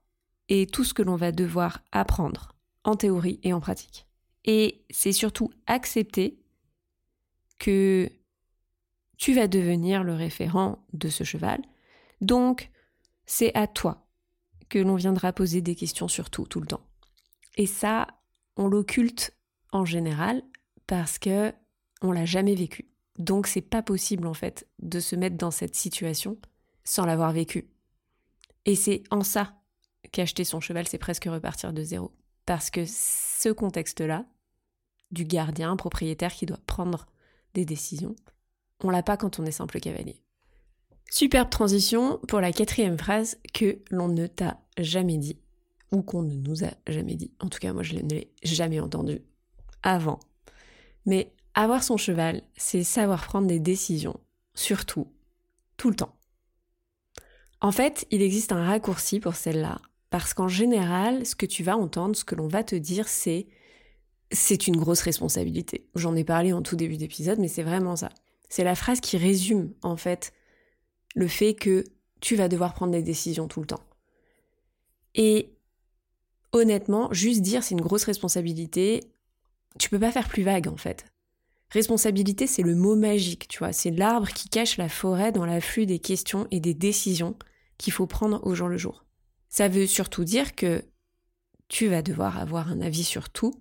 et 0.49 0.65
tout 0.65 0.83
ce 0.83 0.93
que 0.93 1.03
l'on 1.03 1.15
va 1.15 1.31
devoir 1.31 1.79
apprendre 1.91 2.53
en 2.83 2.95
théorie 2.95 3.39
et 3.43 3.53
en 3.53 3.59
pratique. 3.59 4.06
Et 4.47 4.83
c'est 4.89 5.11
surtout 5.11 5.51
accepter 5.67 6.39
que 7.59 8.09
tu 9.17 9.33
vas 9.33 9.47
devenir 9.47 10.03
le 10.03 10.13
référent 10.13 10.85
de 10.93 11.09
ce 11.09 11.23
cheval. 11.23 11.61
Donc, 12.21 12.71
c'est 13.25 13.53
à 13.55 13.67
toi 13.67 14.07
que 14.69 14.79
l'on 14.79 14.95
viendra 14.95 15.33
poser 15.33 15.61
des 15.61 15.75
questions 15.75 16.07
sur 16.07 16.29
tout, 16.29 16.45
tout 16.45 16.59
le 16.59 16.67
temps. 16.67 16.85
Et 17.57 17.67
ça, 17.67 18.07
on 18.55 18.67
l'occulte 18.67 19.35
en 19.71 19.85
général 19.85 20.43
parce 20.87 21.19
que 21.19 21.53
on 22.01 22.11
l'a 22.11 22.25
jamais 22.25 22.55
vécu. 22.55 22.89
Donc 23.17 23.47
c'est 23.47 23.61
pas 23.61 23.81
possible 23.81 24.27
en 24.27 24.33
fait 24.33 24.67
de 24.79 24.99
se 24.99 25.15
mettre 25.15 25.37
dans 25.37 25.51
cette 25.51 25.75
situation 25.75 26.37
sans 26.83 27.05
l'avoir 27.05 27.31
vécu. 27.31 27.69
Et 28.65 28.75
c'est 28.75 29.03
en 29.09 29.23
ça 29.23 29.55
qu'acheter 30.11 30.43
son 30.43 30.59
cheval, 30.59 30.87
c'est 30.87 30.97
presque 30.97 31.25
repartir 31.25 31.73
de 31.73 31.83
zéro. 31.83 32.11
Parce 32.45 32.69
que 32.69 32.85
ce 32.85 33.49
contexte-là, 33.49 34.25
du 35.11 35.25
gardien, 35.25 35.75
propriétaire 35.75 36.33
qui 36.33 36.45
doit 36.45 36.59
prendre 36.67 37.07
des 37.53 37.65
décisions. 37.65 38.15
On 38.83 38.89
l'a 38.89 39.03
pas 39.03 39.17
quand 39.17 39.39
on 39.39 39.45
est 39.45 39.51
simple 39.51 39.79
cavalier. 39.79 40.21
Superbe 41.09 41.49
transition 41.49 42.19
pour 42.27 42.41
la 42.41 42.51
quatrième 42.51 42.97
phrase 42.97 43.37
que 43.53 43.79
l'on 43.89 44.09
ne 44.09 44.27
t'a 44.27 44.59
jamais 44.77 45.17
dit 45.17 45.39
ou 45.91 46.01
qu'on 46.01 46.21
ne 46.21 46.35
nous 46.35 46.65
a 46.65 46.71
jamais 46.87 47.15
dit. 47.15 47.31
En 47.39 47.47
tout 47.47 47.59
cas, 47.59 47.73
moi 47.73 47.83
je 47.83 47.95
ne 47.95 48.09
l'ai 48.09 48.31
jamais 48.43 48.79
entendu 48.79 49.21
avant. 49.83 50.19
Mais 51.05 51.33
avoir 51.53 51.83
son 51.83 51.97
cheval, 51.97 52.43
c'est 52.55 52.83
savoir 52.83 53.25
prendre 53.25 53.47
des 53.47 53.59
décisions, 53.59 54.19
surtout, 54.53 55.07
tout 55.77 55.89
le 55.89 55.95
temps. 55.95 56.13
En 57.61 57.71
fait, 57.71 58.05
il 58.11 58.21
existe 58.21 58.51
un 58.51 58.63
raccourci 58.63 59.19
pour 59.19 59.35
celle-là, 59.35 59.81
parce 60.09 60.33
qu'en 60.33 60.47
général, 60.47 61.25
ce 61.25 61.35
que 61.35 61.45
tu 61.45 61.63
vas 61.63 61.77
entendre, 61.77 62.15
ce 62.15 62.25
que 62.25 62.35
l'on 62.35 62.47
va 62.47 62.63
te 62.63 62.75
dire, 62.75 63.07
c'est 63.07 63.47
c'est 64.31 64.67
une 64.67 64.77
grosse 64.77 65.01
responsabilité. 65.01 65.87
J'en 65.95 66.15
ai 66.15 66.23
parlé 66.23 66.53
en 66.53 66.61
tout 66.61 66.75
début 66.75 66.97
d'épisode, 66.97 67.39
mais 67.39 67.47
c'est 67.47 67.63
vraiment 67.63 67.95
ça. 67.95 68.09
C'est 68.49 68.63
la 68.63 68.75
phrase 68.75 68.99
qui 68.99 69.17
résume, 69.17 69.73
en 69.81 69.97
fait, 69.97 70.33
le 71.15 71.27
fait 71.27 71.53
que 71.53 71.83
tu 72.19 72.35
vas 72.35 72.47
devoir 72.47 72.73
prendre 72.73 72.91
des 72.91 73.03
décisions 73.03 73.47
tout 73.47 73.61
le 73.61 73.67
temps. 73.67 73.83
Et 75.15 75.53
honnêtement, 76.51 77.11
juste 77.11 77.41
dire 77.41 77.63
c'est 77.63 77.75
une 77.75 77.81
grosse 77.81 78.03
responsabilité, 78.05 79.03
tu 79.79 79.89
peux 79.89 79.99
pas 79.99 80.11
faire 80.11 80.27
plus 80.27 80.43
vague, 80.43 80.67
en 80.67 80.77
fait. 80.77 81.05
Responsabilité, 81.69 82.47
c'est 82.47 82.63
le 82.63 82.75
mot 82.75 82.95
magique, 82.95 83.47
tu 83.47 83.59
vois, 83.59 83.73
c'est 83.73 83.91
l'arbre 83.91 84.29
qui 84.29 84.47
cache 84.47 84.77
la 84.77 84.87
forêt 84.87 85.31
dans 85.31 85.45
l'afflux 85.45 85.85
des 85.85 85.99
questions 85.99 86.47
et 86.49 86.61
des 86.61 86.73
décisions 86.73 87.35
qu'il 87.77 87.91
faut 87.93 88.07
prendre 88.07 88.45
au 88.45 88.55
jour 88.55 88.69
le 88.69 88.77
jour. 88.77 89.05
Ça 89.49 89.67
veut 89.67 89.85
surtout 89.85 90.23
dire 90.23 90.55
que 90.55 90.83
tu 91.67 91.87
vas 91.87 92.01
devoir 92.01 92.37
avoir 92.37 92.69
un 92.69 92.79
avis 92.79 93.03
sur 93.03 93.29
tout, 93.29 93.59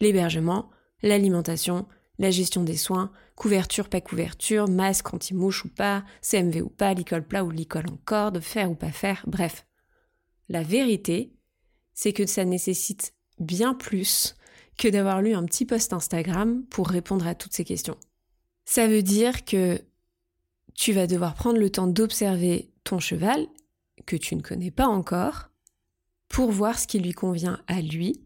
l'hébergement, 0.00 0.70
l'alimentation, 1.02 1.86
la 2.18 2.30
gestion 2.30 2.62
des 2.62 2.76
soins, 2.76 3.10
couverture, 3.34 3.88
pas 3.88 4.00
couverture, 4.00 4.68
masque 4.68 5.12
anti-mouche 5.12 5.64
ou 5.64 5.68
pas, 5.68 6.04
CMV 6.22 6.62
ou 6.62 6.68
pas, 6.68 6.94
l'école 6.94 7.26
plat 7.26 7.44
ou 7.44 7.50
l'école 7.50 7.88
en 7.90 7.98
corde, 8.04 8.40
faire 8.40 8.70
ou 8.70 8.74
pas 8.74 8.92
faire, 8.92 9.24
bref. 9.26 9.66
La 10.48 10.62
vérité, 10.62 11.32
c'est 11.92 12.12
que 12.12 12.26
ça 12.26 12.44
nécessite 12.44 13.14
bien 13.38 13.74
plus 13.74 14.36
que 14.76 14.88
d'avoir 14.88 15.22
lu 15.22 15.34
un 15.34 15.44
petit 15.44 15.66
post 15.66 15.92
Instagram 15.92 16.64
pour 16.66 16.88
répondre 16.88 17.26
à 17.26 17.34
toutes 17.34 17.52
ces 17.52 17.64
questions. 17.64 17.96
Ça 18.64 18.86
veut 18.86 19.02
dire 19.02 19.44
que 19.44 19.80
tu 20.74 20.92
vas 20.92 21.06
devoir 21.06 21.34
prendre 21.34 21.58
le 21.58 21.70
temps 21.70 21.86
d'observer 21.86 22.72
ton 22.82 22.98
cheval, 22.98 23.46
que 24.06 24.16
tu 24.16 24.34
ne 24.34 24.42
connais 24.42 24.70
pas 24.70 24.86
encore, 24.86 25.50
pour 26.28 26.50
voir 26.50 26.78
ce 26.78 26.86
qui 26.86 26.98
lui 26.98 27.12
convient 27.12 27.60
à 27.68 27.80
lui 27.80 28.23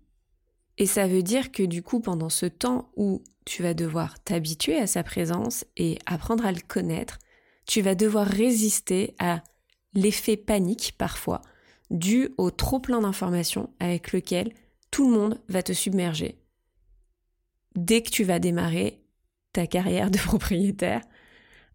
et 0.79 0.87
ça 0.87 1.09
veut 1.09 1.23
dire 1.23 1.51
que 1.51 1.65
du 1.65 1.83
coup, 1.83 2.01
pendant 2.01 2.29
ce 2.29 2.47
temps 2.47 2.91
où 2.97 3.23
tu 3.45 3.63
vas 3.63 3.75
devoir 3.75 4.23
t'habituer 4.23 4.79
à 4.79 4.87
sa 4.87 5.03
présence 5.03 5.65
et 5.77 5.99
apprendre 6.07 6.47
à 6.47 6.53
le 6.53 6.61
connaître, 6.61 7.19
tu 7.67 7.83
vas 7.83 7.97
devoir 7.97 8.27
résister 8.27 9.15
à 9.19 9.43
l'effet 9.95 10.37
panique 10.37 10.95
parfois, 10.97 11.43
dû 11.91 12.29
au 12.39 12.51
trop 12.53 12.79
plein 12.79 13.01
d'informations 13.01 13.71
avec 13.81 14.13
lequel 14.13 14.53
tout 14.93 15.11
le 15.11 15.19
monde 15.19 15.41
va 15.49 15.63
te 15.63 15.73
submerger. 15.73 16.39
Dès 17.75 18.03
que 18.03 18.11
tu 18.11 18.23
vas 18.23 18.39
démarrer 18.39 19.03
ta 19.53 19.67
carrière 19.67 20.11
de 20.13 20.19
propriétaire, 20.25 21.03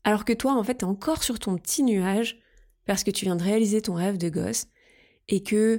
alors 0.05 0.23
que 0.23 0.33
toi, 0.33 0.53
en 0.53 0.63
fait, 0.63 0.75
t'es 0.75 0.85
encore 0.85 1.23
sur 1.23 1.39
ton 1.39 1.57
petit 1.57 1.83
nuage 1.83 2.39
parce 2.85 3.03
que 3.03 3.11
tu 3.11 3.25
viens 3.25 3.35
de 3.35 3.43
réaliser 3.43 3.81
ton 3.81 3.95
rêve 3.95 4.17
de 4.17 4.29
gosse 4.29 4.67
et 5.27 5.43
que 5.43 5.77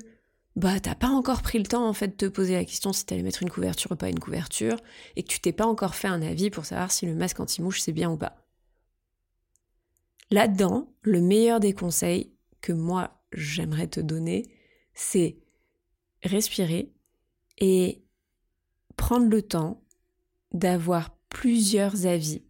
bah 0.56 0.78
t'as 0.78 0.94
pas 0.94 1.08
encore 1.08 1.42
pris 1.42 1.58
le 1.58 1.66
temps 1.66 1.88
en 1.88 1.92
fait 1.92 2.08
de 2.08 2.14
te 2.14 2.26
poser 2.26 2.54
la 2.54 2.64
question 2.64 2.92
si 2.92 3.04
t'allais 3.04 3.22
mettre 3.22 3.42
une 3.42 3.50
couverture 3.50 3.92
ou 3.92 3.96
pas 3.96 4.08
une 4.08 4.20
couverture, 4.20 4.76
et 5.16 5.22
que 5.22 5.28
tu 5.28 5.40
t'es 5.40 5.52
pas 5.52 5.66
encore 5.66 5.94
fait 5.94 6.08
un 6.08 6.22
avis 6.22 6.50
pour 6.50 6.64
savoir 6.64 6.92
si 6.92 7.06
le 7.06 7.14
masque 7.14 7.40
anti-mouche 7.40 7.80
c'est 7.80 7.92
bien 7.92 8.10
ou 8.10 8.16
pas. 8.16 8.36
Là-dedans, 10.30 10.92
le 11.02 11.20
meilleur 11.20 11.60
des 11.60 11.74
conseils 11.74 12.32
que 12.60 12.72
moi 12.72 13.20
j'aimerais 13.32 13.88
te 13.88 14.00
donner, 14.00 14.44
c'est 14.94 15.38
respirer 16.22 16.92
et 17.58 18.04
prendre 18.96 19.28
le 19.28 19.42
temps 19.42 19.82
d'avoir 20.52 21.16
plusieurs 21.28 22.06
avis 22.06 22.44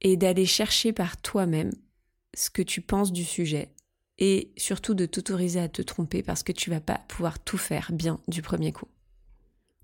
et 0.00 0.16
d'aller 0.16 0.46
chercher 0.46 0.92
par 0.92 1.20
toi-même 1.20 1.70
ce 2.34 2.50
que 2.50 2.62
tu 2.62 2.80
penses 2.80 3.12
du 3.12 3.24
sujet 3.24 3.75
et 4.18 4.52
surtout 4.56 4.94
de 4.94 5.06
t'autoriser 5.06 5.60
à 5.60 5.68
te 5.68 5.82
tromper 5.82 6.22
parce 6.22 6.42
que 6.42 6.52
tu 6.52 6.70
vas 6.70 6.80
pas 6.80 7.00
pouvoir 7.08 7.38
tout 7.38 7.58
faire 7.58 7.90
bien 7.92 8.20
du 8.28 8.42
premier 8.42 8.72
coup. 8.72 8.88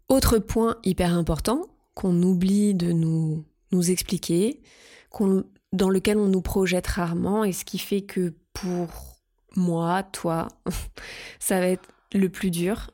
Autre 0.08 0.38
point 0.38 0.76
hyper 0.84 1.14
important 1.14 1.66
qu'on 1.94 2.22
oublie 2.22 2.74
de 2.74 2.92
nous, 2.92 3.44
nous 3.70 3.90
expliquer, 3.90 4.60
dans 5.72 5.90
lequel 5.90 6.18
on 6.18 6.28
nous 6.28 6.42
projette 6.42 6.86
rarement 6.86 7.44
et 7.44 7.52
ce 7.52 7.64
qui 7.64 7.78
fait 7.78 8.02
que 8.02 8.34
pour 8.52 8.88
moi, 9.56 10.02
toi, 10.02 10.48
ça 11.38 11.60
va 11.60 11.66
être 11.66 11.88
le 12.14 12.28
plus 12.28 12.50
dur 12.50 12.90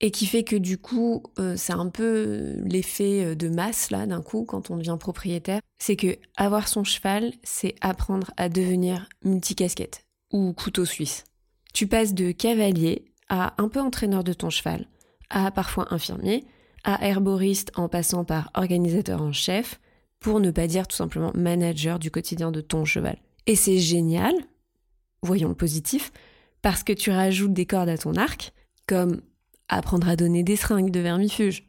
et 0.00 0.10
qui 0.10 0.26
fait 0.26 0.44
que 0.44 0.56
du 0.56 0.78
coup, 0.78 1.22
euh, 1.38 1.54
c'est 1.56 1.74
un 1.74 1.88
peu 1.88 2.56
l'effet 2.64 3.24
euh, 3.24 3.34
de 3.34 3.48
masse 3.48 3.90
là 3.90 4.06
d'un 4.06 4.22
coup 4.22 4.44
quand 4.44 4.70
on 4.70 4.78
devient 4.78 4.96
propriétaire, 4.98 5.60
c'est 5.78 5.96
que 5.96 6.16
avoir 6.36 6.68
son 6.68 6.84
cheval, 6.84 7.32
c'est 7.42 7.74
apprendre 7.82 8.30
à 8.36 8.48
devenir 8.48 9.08
multicasquette 9.24 10.06
ou 10.30 10.52
couteau 10.52 10.84
suisse. 10.84 11.24
Tu 11.72 11.86
passes 11.86 12.14
de 12.14 12.32
cavalier 12.32 13.04
à 13.28 13.54
un 13.62 13.68
peu 13.68 13.80
entraîneur 13.80 14.24
de 14.24 14.32
ton 14.32 14.50
cheval, 14.50 14.86
à 15.30 15.50
parfois 15.50 15.92
infirmier, 15.94 16.44
à 16.84 17.06
herboriste 17.06 17.70
en 17.76 17.88
passant 17.88 18.24
par 18.24 18.50
organisateur 18.54 19.22
en 19.22 19.32
chef, 19.32 19.80
pour 20.18 20.40
ne 20.40 20.50
pas 20.50 20.66
dire 20.66 20.86
tout 20.86 20.96
simplement 20.96 21.32
manager 21.34 21.98
du 21.98 22.10
quotidien 22.10 22.50
de 22.50 22.60
ton 22.60 22.84
cheval. 22.84 23.18
Et 23.46 23.56
c'est 23.56 23.78
génial, 23.78 24.34
voyons 25.22 25.48
le 25.48 25.54
positif, 25.54 26.12
parce 26.62 26.82
que 26.82 26.92
tu 26.92 27.10
rajoutes 27.10 27.54
des 27.54 27.66
cordes 27.66 27.88
à 27.88 27.96
ton 27.96 28.14
arc, 28.14 28.52
comme 28.86 29.22
apprendre 29.68 30.08
à 30.08 30.16
donner 30.16 30.42
des 30.42 30.56
seringues 30.56 30.90
de 30.90 31.00
vermifuge, 31.00 31.66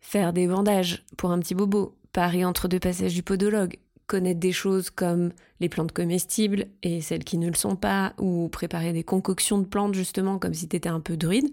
faire 0.00 0.32
des 0.32 0.48
bandages 0.48 1.04
pour 1.16 1.30
un 1.30 1.38
petit 1.38 1.54
bobo, 1.54 1.96
parier 2.12 2.44
entre 2.44 2.66
deux 2.66 2.80
passages 2.80 3.14
du 3.14 3.22
podologue, 3.22 3.76
connaître 4.12 4.40
des 4.40 4.52
choses 4.52 4.90
comme 4.90 5.32
les 5.60 5.70
plantes 5.70 5.92
comestibles 5.92 6.66
et 6.82 7.00
celles 7.00 7.24
qui 7.24 7.38
ne 7.38 7.48
le 7.48 7.54
sont 7.54 7.76
pas, 7.76 8.12
ou 8.18 8.50
préparer 8.50 8.92
des 8.92 9.04
concoctions 9.04 9.58
de 9.58 9.64
plantes 9.64 9.94
justement 9.94 10.38
comme 10.38 10.52
si 10.52 10.68
tu 10.68 10.76
étais 10.76 10.90
un 10.90 11.00
peu 11.00 11.16
druide. 11.16 11.48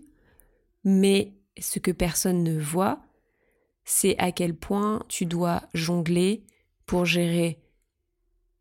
Mais 0.83 1.31
ce 1.57 1.79
que 1.79 1.91
personne 1.91 2.43
ne 2.43 2.59
voit, 2.59 2.99
c'est 3.85 4.17
à 4.17 4.33
quel 4.33 4.55
point 4.55 5.03
tu 5.07 5.25
dois 5.25 5.61
jongler 5.73 6.43
pour 6.85 7.05
gérer 7.05 7.59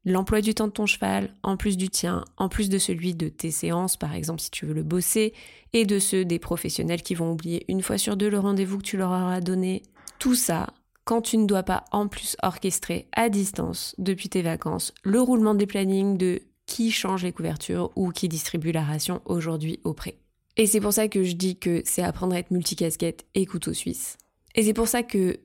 l'emploi 0.05 0.43
du 0.43 0.55
temps 0.55 0.69
de 0.69 0.73
ton 0.73 0.87
cheval, 0.87 1.35
en 1.43 1.57
plus 1.57 1.77
du 1.77 1.89
tien, 1.89 2.25
en 2.37 2.49
plus 2.49 2.69
de 2.69 2.79
celui 2.79 3.17
de 3.17 3.29
tes 3.29 3.51
séances, 3.51 3.97
par 3.97 4.15
exemple 4.15 4.41
si 4.41 4.53
tu 4.53 4.65
veux 4.65 4.75
le 4.75 4.85
bosser, 4.85 5.35
et 5.73 5.87
de 5.87 5.99
ceux 5.99 6.25
des 6.25 6.39
professionnels 6.39 7.03
qui 7.03 7.17
vont 7.17 7.33
oublier 7.33 7.65
une 7.67 7.83
fois 7.83 7.99
sur 7.99 8.17
deux 8.17 8.31
le 8.31 8.39
rendez-vous 8.39 8.79
que 8.79 8.85
tu 8.85 8.97
leur 8.97 9.11
auras 9.11 9.41
donné. 9.41 9.83
Tout 10.21 10.37
ça, 10.37 10.69
quand 11.09 11.23
tu 11.23 11.39
ne 11.39 11.47
dois 11.47 11.63
pas 11.63 11.87
en 11.91 12.07
plus 12.07 12.37
orchestrer 12.43 13.09
à 13.13 13.31
distance, 13.31 13.95
depuis 13.97 14.29
tes 14.29 14.43
vacances, 14.43 14.93
le 15.05 15.23
roulement 15.23 15.55
des 15.55 15.67
plannings 15.67 16.19
de 16.19 16.43
qui 16.67 16.91
change 16.91 17.25
les 17.25 17.33
couvertures 17.33 17.91
ou 17.97 18.11
qui 18.11 18.29
distribue 18.29 18.73
la 18.73 18.85
ration 18.85 19.23
aujourd'hui 19.25 19.81
auprès. 19.85 20.19
Et 20.59 20.67
c'est 20.67 20.83
pour 20.83 20.93
ça 20.93 21.09
que 21.09 21.25
je 21.25 21.33
dis 21.33 21.57
que 21.57 21.81
c'est 21.87 22.03
apprendre 22.03 22.35
à 22.35 22.39
être 22.39 22.51
multicasquette 22.51 23.25
et 23.35 23.47
couteau 23.47 23.73
suisse. 23.73 24.19
Et 24.55 24.63
c'est 24.63 24.75
pour 24.75 24.87
ça 24.87 25.03
que 25.03 25.41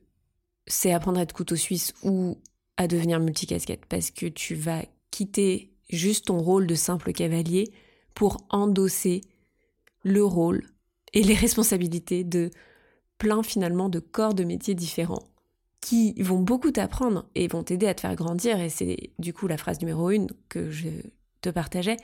c'est 0.66 0.92
apprendre 0.92 1.18
à 1.18 1.22
être 1.22 1.32
couteau 1.32 1.56
suisse 1.56 1.94
ou 2.02 2.36
à 2.76 2.86
devenir 2.86 3.18
multicasquette 3.18 3.86
parce 3.86 4.10
que 4.10 4.26
tu 4.26 4.54
vas 4.54 4.82
quitter 5.10 5.72
juste 5.88 6.26
ton 6.26 6.36
rôle 6.40 6.66
de 6.66 6.74
simple 6.74 7.14
cavalier 7.14 7.72
pour 8.12 8.36
endosser 8.50 9.22
le 10.02 10.22
rôle 10.22 10.68
et 11.14 11.22
les 11.22 11.34
responsabilités 11.34 12.22
de 12.22 12.50
plein 13.16 13.42
finalement 13.42 13.88
de 13.88 14.00
corps 14.00 14.34
de 14.34 14.44
métiers 14.44 14.74
différents 14.74 15.24
qui 15.84 16.14
vont 16.22 16.40
beaucoup 16.40 16.70
t'apprendre 16.70 17.26
et 17.34 17.46
vont 17.46 17.62
t'aider 17.62 17.86
à 17.86 17.94
te 17.94 18.00
faire 18.00 18.16
grandir 18.16 18.58
et 18.58 18.70
c'est 18.70 19.10
du 19.18 19.34
coup 19.34 19.46
la 19.46 19.58
phrase 19.58 19.80
numéro 19.80 20.10
une 20.10 20.28
que 20.48 20.70
je 20.70 20.88
te 21.42 21.50
partageais 21.50 21.98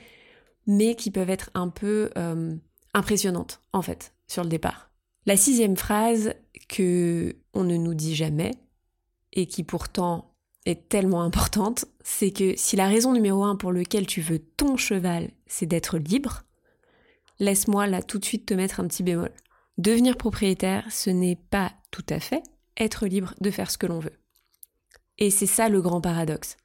mais 0.67 0.93
qui 0.93 1.09
peuvent 1.09 1.31
être 1.31 1.49
un 1.55 1.67
peu 1.67 2.11
euh, 2.15 2.55
impressionnantes 2.93 3.63
en 3.73 3.81
fait 3.81 4.13
sur 4.27 4.43
le 4.43 4.49
départ. 4.49 4.91
La 5.25 5.35
sixième 5.35 5.77
phrase 5.77 6.35
que 6.69 7.35
on 7.55 7.63
ne 7.63 7.75
nous 7.75 7.95
dit 7.95 8.13
jamais 8.13 8.51
et 9.33 9.47
qui 9.47 9.63
pourtant 9.63 10.35
est 10.67 10.87
tellement 10.87 11.23
importante, 11.23 11.85
c'est 12.03 12.29
que 12.29 12.53
si 12.57 12.75
la 12.75 12.87
raison 12.87 13.13
numéro 13.13 13.43
un 13.43 13.55
pour 13.55 13.71
laquelle 13.71 14.05
tu 14.05 14.21
veux 14.21 14.37
ton 14.37 14.77
cheval, 14.77 15.31
c'est 15.47 15.65
d'être 15.65 15.97
libre, 15.97 16.43
laisse-moi 17.39 17.87
là 17.87 18.03
tout 18.03 18.19
de 18.19 18.25
suite 18.25 18.45
te 18.45 18.53
mettre 18.53 18.79
un 18.79 18.87
petit 18.87 19.01
bémol. 19.01 19.31
Devenir 19.79 20.17
propriétaire, 20.17 20.85
ce 20.91 21.09
n'est 21.09 21.39
pas 21.49 21.71
tout 21.89 22.05
à 22.09 22.19
fait 22.19 22.43
être 22.81 23.07
libre 23.07 23.33
de 23.39 23.51
faire 23.51 23.71
ce 23.71 23.77
que 23.77 23.87
l'on 23.87 23.99
veut. 23.99 24.19
Et 25.17 25.29
c'est 25.29 25.45
ça 25.45 25.69
le 25.69 25.81
grand 25.81 26.01
paradoxe. 26.01 26.57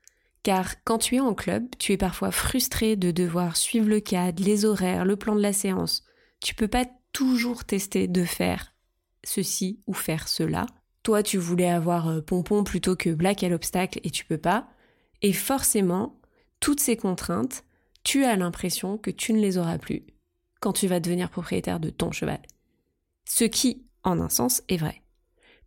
Car 0.42 0.82
quand 0.84 0.98
tu 0.98 1.16
es 1.16 1.20
en 1.20 1.34
club, 1.34 1.64
tu 1.78 1.92
es 1.92 1.96
parfois 1.96 2.30
frustré 2.30 2.96
de 2.96 3.10
devoir 3.10 3.56
suivre 3.56 3.88
le 3.88 4.00
cadre, 4.00 4.42
les 4.42 4.64
horaires, 4.64 5.04
le 5.04 5.16
plan 5.16 5.34
de 5.34 5.42
la 5.42 5.52
séance. 5.52 6.04
Tu 6.40 6.54
peux 6.54 6.68
pas 6.68 6.86
toujours 7.12 7.64
tester 7.64 8.08
de 8.08 8.24
faire 8.24 8.72
ceci 9.24 9.80
ou 9.86 9.92
faire 9.92 10.28
cela. 10.28 10.66
Toi, 11.02 11.22
tu 11.22 11.38
voulais 11.38 11.70
avoir 11.70 12.08
euh, 12.08 12.20
pompon 12.20 12.64
plutôt 12.64 12.96
que 12.96 13.10
black 13.10 13.42
à 13.42 13.48
l'obstacle 13.48 14.00
et 14.04 14.10
tu 14.10 14.24
peux 14.24 14.38
pas. 14.38 14.68
Et 15.22 15.32
forcément, 15.32 16.20
toutes 16.60 16.80
ces 16.80 16.96
contraintes, 16.96 17.64
tu 18.04 18.24
as 18.24 18.36
l'impression 18.36 18.98
que 18.98 19.10
tu 19.10 19.32
ne 19.32 19.40
les 19.40 19.58
auras 19.58 19.78
plus 19.78 20.06
quand 20.60 20.72
tu 20.72 20.86
vas 20.86 21.00
devenir 21.00 21.30
propriétaire 21.30 21.80
de 21.80 21.90
ton 21.90 22.12
cheval. 22.12 22.40
Ce 23.24 23.44
qui, 23.44 23.84
en 24.04 24.20
un 24.20 24.28
sens, 24.28 24.62
est 24.68 24.76
vrai. 24.76 25.02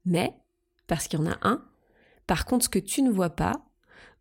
Mais, 0.05 0.33
parce 0.89 1.07
qu'il 1.07 1.19
y 1.19 1.23
en 1.23 1.31
a 1.31 1.37
un, 1.43 1.63
par 2.27 2.45
contre, 2.45 2.65
ce 2.65 2.69
que 2.69 2.79
tu 2.79 3.01
ne 3.01 3.09
vois 3.09 3.29
pas, 3.29 3.53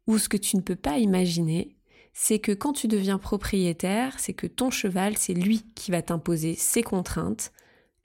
ou 0.07 0.19
ce 0.19 0.29
que 0.29 0.37
tu 0.37 0.57
ne 0.57 0.63
peux 0.63 0.77
pas 0.77 0.99
imaginer, 0.99 1.77
c'est 2.13 2.39
que 2.39 2.53
quand 2.53 2.73
tu 2.73 2.89
deviens 2.89 3.19
propriétaire, 3.19 4.19
c'est 4.19 4.33
que 4.35 4.47
ton 4.47 4.71
cheval, 4.71 5.17
c'est 5.17 5.35
lui 5.35 5.65
qui 5.75 5.91
va 5.91 6.03
t'imposer 6.03 6.55
ses 6.55 6.83
contraintes, 6.83 7.53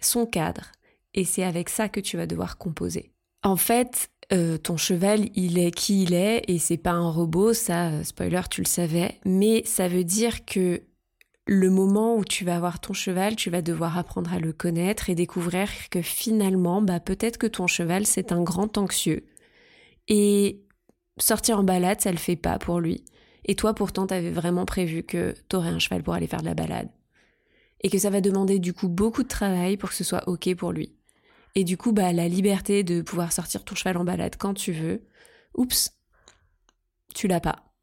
son 0.01 0.25
cadre, 0.25 0.71
et 1.13 1.25
c'est 1.25 1.43
avec 1.43 1.69
ça 1.69 1.89
que 1.89 1.99
tu 1.99 2.17
vas 2.17 2.25
devoir 2.25 2.57
composer. 2.57 3.11
En 3.43 3.55
fait, 3.55 4.09
euh, 4.31 4.57
ton 4.57 4.77
cheval, 4.77 5.29
il 5.35 5.57
est 5.59 5.71
qui 5.71 6.03
il 6.03 6.13
est 6.13 6.43
et 6.47 6.59
c'est 6.59 6.77
pas 6.77 6.91
un 6.91 7.09
robot, 7.09 7.53
ça, 7.53 7.89
euh, 7.89 8.03
spoiler, 8.03 8.41
tu 8.49 8.61
le 8.61 8.67
savais, 8.67 9.19
mais 9.25 9.63
ça 9.65 9.87
veut 9.87 10.03
dire 10.05 10.45
que 10.45 10.81
le 11.45 11.69
moment 11.69 12.15
où 12.15 12.23
tu 12.23 12.45
vas 12.45 12.55
avoir 12.55 12.79
ton 12.79 12.93
cheval, 12.93 13.35
tu 13.35 13.49
vas 13.49 13.61
devoir 13.61 13.97
apprendre 13.97 14.33
à 14.33 14.39
le 14.39 14.53
connaître 14.53 15.09
et 15.09 15.15
découvrir 15.15 15.69
que 15.89 16.01
finalement, 16.01 16.81
bah 16.81 16.99
peut-être 16.99 17.37
que 17.37 17.47
ton 17.47 17.67
cheval 17.67 18.05
c'est 18.05 18.31
un 18.31 18.41
grand 18.41 18.77
anxieux 18.77 19.25
et 20.07 20.63
sortir 21.17 21.59
en 21.59 21.63
balade, 21.63 22.01
ça 22.01 22.11
le 22.11 22.17
fait 22.17 22.35
pas 22.35 22.59
pour 22.59 22.79
lui. 22.79 23.03
Et 23.45 23.55
toi, 23.55 23.73
pourtant, 23.73 24.07
t'avais 24.07 24.31
vraiment 24.31 24.65
prévu 24.65 25.03
que 25.03 25.33
t'aurais 25.49 25.69
un 25.69 25.79
cheval 25.79 26.03
pour 26.03 26.13
aller 26.13 26.27
faire 26.27 26.41
de 26.41 26.45
la 26.45 26.53
balade. 26.53 26.89
Et 27.81 27.89
que 27.89 27.97
ça 27.97 28.09
va 28.09 28.21
demander 28.21 28.59
du 28.59 28.73
coup 28.73 28.87
beaucoup 28.87 29.23
de 29.23 29.27
travail 29.27 29.75
pour 29.75 29.89
que 29.89 29.95
ce 29.95 30.05
soit 30.05 30.27
ok 30.27 30.55
pour 30.55 30.71
lui. 30.71 30.95
Et 31.55 31.63
du 31.63 31.77
coup, 31.77 31.91
bah, 31.91 32.13
la 32.13 32.27
liberté 32.27 32.83
de 32.83 33.01
pouvoir 33.01 33.31
sortir 33.33 33.63
ton 33.63 33.75
cheval 33.75 33.97
en 33.97 34.05
balade 34.05 34.37
quand 34.37 34.53
tu 34.53 34.71
veux, 34.71 35.03
oups, 35.55 35.91
tu 37.13 37.27
l'as 37.27 37.41
pas. 37.41 37.73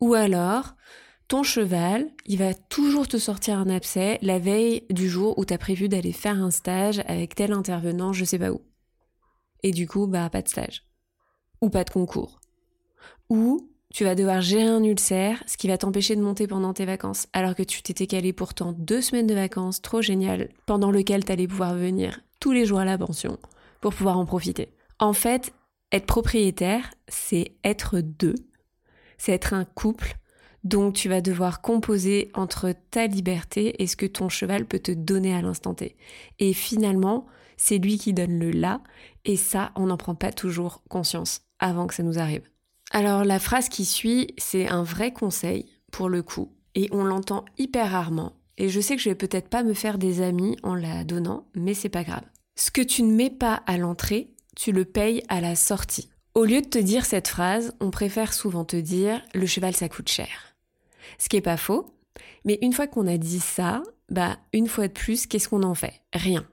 Ou 0.00 0.14
alors, 0.14 0.74
ton 1.28 1.42
cheval, 1.42 2.10
il 2.26 2.38
va 2.38 2.54
toujours 2.54 3.08
te 3.08 3.16
sortir 3.16 3.58
un 3.58 3.68
abcès 3.70 4.18
la 4.22 4.38
veille 4.38 4.84
du 4.90 5.08
jour 5.08 5.38
où 5.38 5.44
tu 5.44 5.54
as 5.54 5.58
prévu 5.58 5.88
d'aller 5.88 6.12
faire 6.12 6.42
un 6.42 6.50
stage 6.50 7.02
avec 7.06 7.34
tel 7.34 7.52
intervenant, 7.52 8.12
je 8.12 8.24
sais 8.24 8.38
pas 8.38 8.50
où. 8.50 8.60
Et 9.62 9.70
du 9.70 9.88
coup, 9.88 10.06
bah, 10.06 10.28
pas 10.28 10.42
de 10.42 10.48
stage. 10.48 10.84
Ou 11.62 11.70
pas 11.70 11.84
de 11.84 11.90
concours. 11.90 12.40
Ou 13.30 13.70
tu 13.94 14.04
vas 14.04 14.14
devoir 14.14 14.40
gérer 14.40 14.66
un 14.66 14.82
ulcère, 14.82 15.42
ce 15.46 15.56
qui 15.56 15.68
va 15.68 15.78
t'empêcher 15.78 16.16
de 16.16 16.20
monter 16.20 16.46
pendant 16.46 16.74
tes 16.74 16.84
vacances, 16.84 17.28
alors 17.32 17.54
que 17.54 17.62
tu 17.62 17.80
t'étais 17.80 18.06
calé 18.06 18.32
pourtant 18.32 18.72
deux 18.72 19.00
semaines 19.00 19.26
de 19.26 19.34
vacances, 19.34 19.80
trop 19.80 20.02
génial, 20.02 20.50
pendant 20.66 20.90
lequel 20.90 21.24
t'allais 21.24 21.46
pouvoir 21.46 21.74
venir 21.74 22.20
tous 22.40 22.52
les 22.52 22.66
jours 22.66 22.80
à 22.80 22.84
la 22.84 22.98
pension 22.98 23.38
pour 23.80 23.94
pouvoir 23.94 24.18
en 24.18 24.26
profiter. 24.26 24.74
En 24.98 25.12
fait, 25.12 25.54
être 25.92 26.06
propriétaire, 26.06 26.90
c'est 27.08 27.52
être 27.62 28.00
deux, 28.00 28.34
c'est 29.16 29.32
être 29.32 29.54
un 29.54 29.64
couple, 29.64 30.16
donc 30.64 30.94
tu 30.94 31.08
vas 31.08 31.20
devoir 31.20 31.60
composer 31.60 32.30
entre 32.34 32.74
ta 32.90 33.06
liberté 33.06 33.82
et 33.82 33.86
ce 33.86 33.96
que 33.96 34.06
ton 34.06 34.28
cheval 34.28 34.64
peut 34.64 34.78
te 34.78 34.92
donner 34.92 35.34
à 35.34 35.42
l'instant 35.42 35.74
T. 35.74 35.96
Et 36.38 36.52
finalement, 36.52 37.26
c'est 37.56 37.78
lui 37.78 37.98
qui 37.98 38.12
donne 38.12 38.38
le 38.38 38.50
là, 38.50 38.80
et 39.24 39.36
ça, 39.36 39.72
on 39.76 39.86
n'en 39.86 39.96
prend 39.96 40.14
pas 40.14 40.32
toujours 40.32 40.82
conscience 40.88 41.42
avant 41.58 41.86
que 41.86 41.94
ça 41.94 42.02
nous 42.02 42.18
arrive. 42.18 42.42
Alors 42.90 43.24
la 43.24 43.38
phrase 43.38 43.68
qui 43.68 43.84
suit, 43.84 44.28
c'est 44.38 44.68
un 44.68 44.82
vrai 44.82 45.12
conseil 45.12 45.66
pour 45.92 46.08
le 46.08 46.22
coup, 46.22 46.52
et 46.74 46.88
on 46.92 47.04
l'entend 47.04 47.44
hyper 47.58 47.90
rarement. 47.90 48.32
Et 48.56 48.68
je 48.68 48.80
sais 48.80 48.96
que 48.96 49.02
je 49.02 49.08
vais 49.08 49.14
peut-être 49.14 49.48
pas 49.48 49.62
me 49.62 49.74
faire 49.74 49.98
des 49.98 50.22
amis 50.22 50.56
en 50.62 50.74
la 50.74 51.04
donnant, 51.04 51.46
mais 51.54 51.74
c'est 51.74 51.88
pas 51.88 52.04
grave. 52.04 52.24
Ce 52.56 52.70
que 52.70 52.82
tu 52.82 53.02
ne 53.02 53.14
mets 53.14 53.30
pas 53.30 53.62
à 53.66 53.76
l'entrée, 53.76 54.32
tu 54.56 54.72
le 54.72 54.84
payes 54.84 55.24
à 55.28 55.40
la 55.40 55.56
sortie. 55.56 56.08
Au 56.34 56.44
lieu 56.44 56.60
de 56.60 56.68
te 56.68 56.78
dire 56.78 57.04
cette 57.04 57.28
phrase, 57.28 57.74
on 57.80 57.90
préfère 57.90 58.32
souvent 58.32 58.64
te 58.64 58.76
dire 58.76 59.22
le 59.34 59.46
cheval 59.46 59.74
ça 59.74 59.88
coûte 59.88 60.08
cher. 60.08 60.53
Ce 61.18 61.28
qui 61.28 61.36
est 61.36 61.40
pas 61.40 61.56
faux, 61.56 61.86
mais 62.44 62.58
une 62.62 62.72
fois 62.72 62.86
qu'on 62.86 63.06
a 63.06 63.16
dit 63.16 63.40
ça, 63.40 63.82
bah 64.10 64.38
une 64.52 64.68
fois 64.68 64.88
de 64.88 64.92
plus, 64.92 65.26
qu'est-ce 65.26 65.48
qu'on 65.48 65.62
en 65.62 65.74
fait? 65.74 66.00
Rien. 66.12 66.46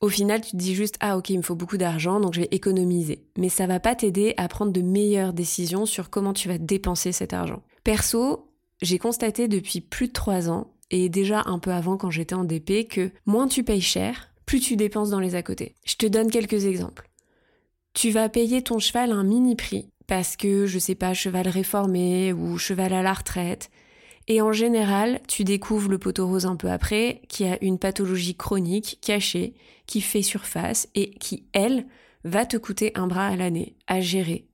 Au 0.00 0.08
final, 0.08 0.40
tu 0.40 0.50
te 0.50 0.56
dis 0.56 0.74
juste 0.74 0.96
ah 1.00 1.16
ok, 1.16 1.30
il 1.30 1.38
me 1.38 1.42
faut 1.42 1.54
beaucoup 1.54 1.76
d'argent, 1.76 2.18
donc 2.18 2.34
je 2.34 2.40
vais 2.40 2.48
économiser. 2.50 3.24
Mais 3.38 3.48
ça 3.48 3.66
va 3.66 3.78
pas 3.78 3.94
t'aider 3.94 4.34
à 4.36 4.48
prendre 4.48 4.72
de 4.72 4.82
meilleures 4.82 5.32
décisions 5.32 5.86
sur 5.86 6.10
comment 6.10 6.32
tu 6.32 6.48
vas 6.48 6.58
dépenser 6.58 7.12
cet 7.12 7.32
argent. 7.32 7.62
Perso, 7.84 8.48
j'ai 8.80 8.98
constaté 8.98 9.46
depuis 9.46 9.80
plus 9.80 10.08
de 10.08 10.12
trois 10.12 10.50
ans, 10.50 10.72
et 10.90 11.08
déjà 11.08 11.42
un 11.46 11.58
peu 11.60 11.70
avant 11.70 11.96
quand 11.96 12.10
j'étais 12.10 12.34
en 12.34 12.44
DP, 12.44 12.88
que 12.88 13.12
moins 13.26 13.46
tu 13.46 13.62
payes 13.62 13.80
cher, 13.80 14.32
plus 14.44 14.60
tu 14.60 14.76
dépenses 14.76 15.10
dans 15.10 15.20
les 15.20 15.36
à 15.36 15.42
côté. 15.42 15.76
Je 15.84 15.94
te 15.94 16.06
donne 16.06 16.30
quelques 16.30 16.64
exemples. 16.64 17.08
Tu 17.94 18.10
vas 18.10 18.28
payer 18.28 18.62
ton 18.62 18.78
cheval 18.78 19.12
un 19.12 19.22
mini 19.22 19.54
prix 19.54 19.91
parce 20.12 20.36
que, 20.36 20.66
je 20.66 20.78
sais 20.78 20.94
pas, 20.94 21.14
cheval 21.14 21.48
réformé 21.48 22.34
ou 22.34 22.58
cheval 22.58 22.92
à 22.92 23.00
la 23.00 23.14
retraite. 23.14 23.70
Et 24.28 24.42
en 24.42 24.52
général, 24.52 25.22
tu 25.26 25.42
découvres 25.42 25.88
le 25.88 25.96
poteau 25.96 26.26
rose 26.26 26.44
un 26.44 26.56
peu 26.56 26.70
après, 26.70 27.22
qui 27.30 27.46
a 27.46 27.56
une 27.64 27.78
pathologie 27.78 28.34
chronique 28.34 28.98
cachée, 29.00 29.54
qui 29.86 30.02
fait 30.02 30.20
surface 30.20 30.86
et 30.94 31.12
qui, 31.12 31.46
elle, 31.54 31.86
va 32.24 32.44
te 32.44 32.58
coûter 32.58 32.92
un 32.94 33.06
bras 33.06 33.28
à 33.28 33.36
l'année 33.36 33.74
à 33.86 34.02
gérer 34.02 34.48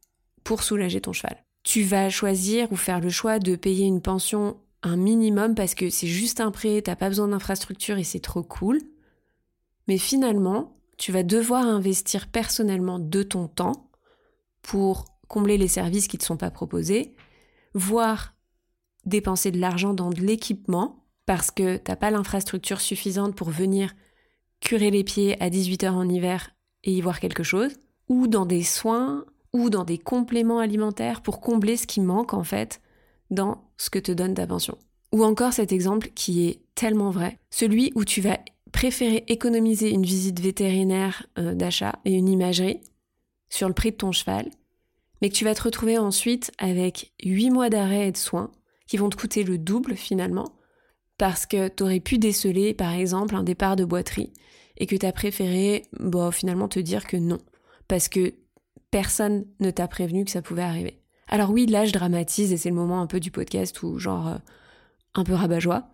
pour 0.44 0.62
soulager 0.62 1.01
ton 1.01 1.12
cheval. 1.12 1.44
Tu 1.64 1.83
vas 1.83 2.09
choisir 2.09 2.71
ou 2.71 2.77
faire 2.77 3.01
le 3.01 3.11
choix 3.11 3.40
de 3.40 3.57
payer 3.57 3.85
une 3.85 4.01
pension 4.01 4.59
un 4.85 4.94
minimum 4.97 5.57
parce 5.57 5.75
que 5.75 5.90
c'est 5.90 6.07
juste 6.07 6.38
un 6.40 6.53
prêt, 6.53 6.83
t'as 6.83 6.94
pas 6.94 7.09
besoin 7.09 7.27
d'infrastructure 7.27 7.99
et 7.99 8.05
c'est 8.05 8.21
trop 8.21 8.44
cool. 8.44 8.79
Mais 9.88 9.99
finalement, 9.99 10.79
tu 10.99 11.11
vas 11.11 11.25
devoir 11.25 11.66
investir 11.66 12.29
personnellement 12.29 13.01
de 13.01 13.25
ton 13.25 13.49
temps 13.49 13.90
pour 14.62 15.18
combler 15.29 15.59
les 15.59 15.69
services 15.69 16.09
qui 16.09 16.19
ne 16.19 16.23
sont 16.23 16.37
pas 16.37 16.51
proposés, 16.51 17.14
voire 17.75 18.35
dépenser 19.05 19.51
de 19.51 19.59
l'argent 19.59 19.95
dans 19.95 20.11
de 20.11 20.21
l'équipement 20.21 21.05
parce 21.27 21.51
que 21.51 21.77
t'as 21.77 21.97
pas 21.97 22.11
l'infrastructure 22.11 22.81
suffisante 22.81 23.35
pour 23.35 23.51
venir 23.51 23.95
curer 24.61 24.91
les 24.91 25.05
pieds 25.05 25.41
à 25.43 25.51
18h 25.51 25.91
en 25.91 26.09
hiver 26.09 26.51
et 26.85 26.93
y 26.93 27.01
voir 27.01 27.21
quelque 27.21 27.43
chose, 27.43 27.73
ou 28.09 28.27
dans 28.27 28.47
des 28.47 28.62
soins, 28.62 29.25
ou 29.53 29.71
dans 29.71 29.85
des 29.85 29.99
compléments 29.99 30.59
alimentaires 30.59 31.23
pour 31.23 31.41
combler 31.41 31.77
ce 31.77 31.87
qui 31.87 32.01
manque 32.01 32.35
en 32.35 32.45
fait 32.45 32.81
dans 33.31 33.71
ce 33.77 33.91
que 33.91 33.99
te 33.99 34.12
donne 34.12 34.35
ta 34.35 34.47
pension. 34.47 34.79
Ou 35.12 35.25
encore 35.25 35.53
cet 35.53 35.73
exemple 35.73 36.11
qui 36.14 36.47
est 36.47 36.61
tellement 36.75 37.11
vrai, 37.11 37.38
celui 37.51 37.93
où 37.95 38.05
tu 38.05 38.21
vas 38.21 38.38
préférer 38.73 39.25
économiser 39.29 39.91
une 39.91 40.05
visite 40.05 40.41
vétérinaire 40.41 41.27
euh, 41.38 41.55
d'achat 41.55 41.99
et 42.05 42.12
une 42.12 42.29
imagerie 42.29 42.81
sur 43.49 43.69
le 43.69 43.75
prix 43.75 43.91
de 43.91 43.97
ton 43.97 44.12
cheval, 44.12 44.51
mais 45.21 45.29
que 45.29 45.35
tu 45.35 45.45
vas 45.45 45.55
te 45.55 45.63
retrouver 45.63 45.99
ensuite 45.99 46.53
avec 46.59 47.13
8 47.25 47.51
mois 47.51 47.71
d'arrêt 47.71 48.09
et 48.09 48.13
de 48.13 48.17
soins 48.17 48.51
qui 48.87 48.97
vont 48.97 49.11
te 49.11 49.17
coûter 49.17 49.45
le 49.45 49.59
double 49.59 49.97
finalement, 49.97 50.53
parce 51.19 51.47
que 51.47 51.69
tu 51.69 51.83
aurais 51.83 52.01
pu 52.01 52.19
déceler 52.19 52.75
par 52.75 52.93
exemple 52.93 53.35
un 53.35 53.43
départ 53.43 53.77
de 53.77 53.85
boiterie 53.85 54.33
et 54.77 54.87
que 54.87 54.97
tu 54.97 55.07
as 55.07 55.13
préféré 55.13 55.87
finalement 56.33 56.69
te 56.69 56.79
dire 56.79 57.07
que 57.07 57.17
non, 57.17 57.39
parce 57.89 58.09
que 58.09 58.35
personne 58.91 59.45
ne 59.61 59.71
t'a 59.71 59.89
prévenu 59.89 60.25
que 60.25 60.31
ça 60.31 60.43
pouvait 60.43 60.63
arriver. 60.63 61.03
Alors 61.27 61.51
oui, 61.51 61.67
là 61.67 61.85
je 61.85 61.93
dramatise 61.93 62.53
et 62.53 62.57
c'est 62.57 62.71
le 62.71 62.75
moment 62.75 63.01
un 63.01 63.07
peu 63.07 63.21
du 63.21 63.31
podcast 63.31 63.83
où 63.83 63.99
genre 63.99 64.29
euh, 64.29 64.39
un 65.15 65.25
peu 65.25 65.35
rabat-joie, 65.35 65.91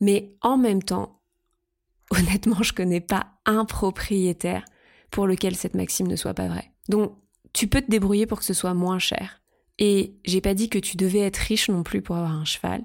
mais 0.00 0.34
en 0.40 0.56
même 0.56 0.82
temps, 0.82 1.20
honnêtement, 2.10 2.62
je 2.62 2.72
connais 2.72 3.00
pas 3.00 3.34
un 3.46 3.64
propriétaire 3.64 4.64
pour 5.10 5.26
lequel 5.26 5.54
cette 5.54 5.74
maxime 5.74 6.08
ne 6.08 6.16
soit 6.16 6.34
pas 6.34 6.48
vraie. 6.48 6.72
Donc 6.88 7.16
tu 7.52 7.66
peux 7.66 7.80
te 7.80 7.90
débrouiller 7.90 8.26
pour 8.26 8.38
que 8.38 8.44
ce 8.44 8.54
soit 8.54 8.74
moins 8.74 8.98
cher. 8.98 9.40
Et 9.78 10.14
j'ai 10.24 10.40
pas 10.40 10.54
dit 10.54 10.68
que 10.68 10.78
tu 10.78 10.96
devais 10.96 11.20
être 11.20 11.38
riche 11.38 11.68
non 11.68 11.82
plus 11.82 12.02
pour 12.02 12.16
avoir 12.16 12.32
un 12.32 12.44
cheval, 12.44 12.84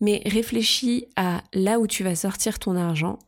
mais 0.00 0.22
réfléchis 0.26 1.06
à 1.16 1.42
là 1.52 1.80
où 1.80 1.86
tu 1.86 2.04
vas 2.04 2.14
sortir 2.14 2.58
ton 2.58 2.76
argent 2.76 3.18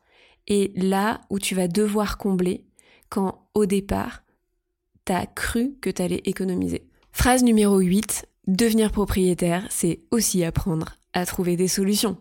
et 0.47 0.73
là 0.77 1.21
où 1.31 1.39
tu 1.39 1.55
vas 1.55 1.69
devoir 1.69 2.19
combler 2.19 2.65
quand 3.09 3.49
au 3.55 3.67
départ, 3.67 4.23
t'as 5.05 5.27
cru 5.27 5.77
que 5.81 5.91
t'allais 5.91 6.23
économiser. 6.25 6.89
Phrase 7.13 7.43
numéro 7.43 7.79
8, 7.79 8.27
devenir 8.47 8.93
propriétaire, 8.93 9.67
c'est 9.71 10.01
aussi 10.11 10.45
apprendre 10.45 10.97
à 11.13 11.27
trouver 11.27 11.57
des 11.57 11.69
solutions. 11.69 12.19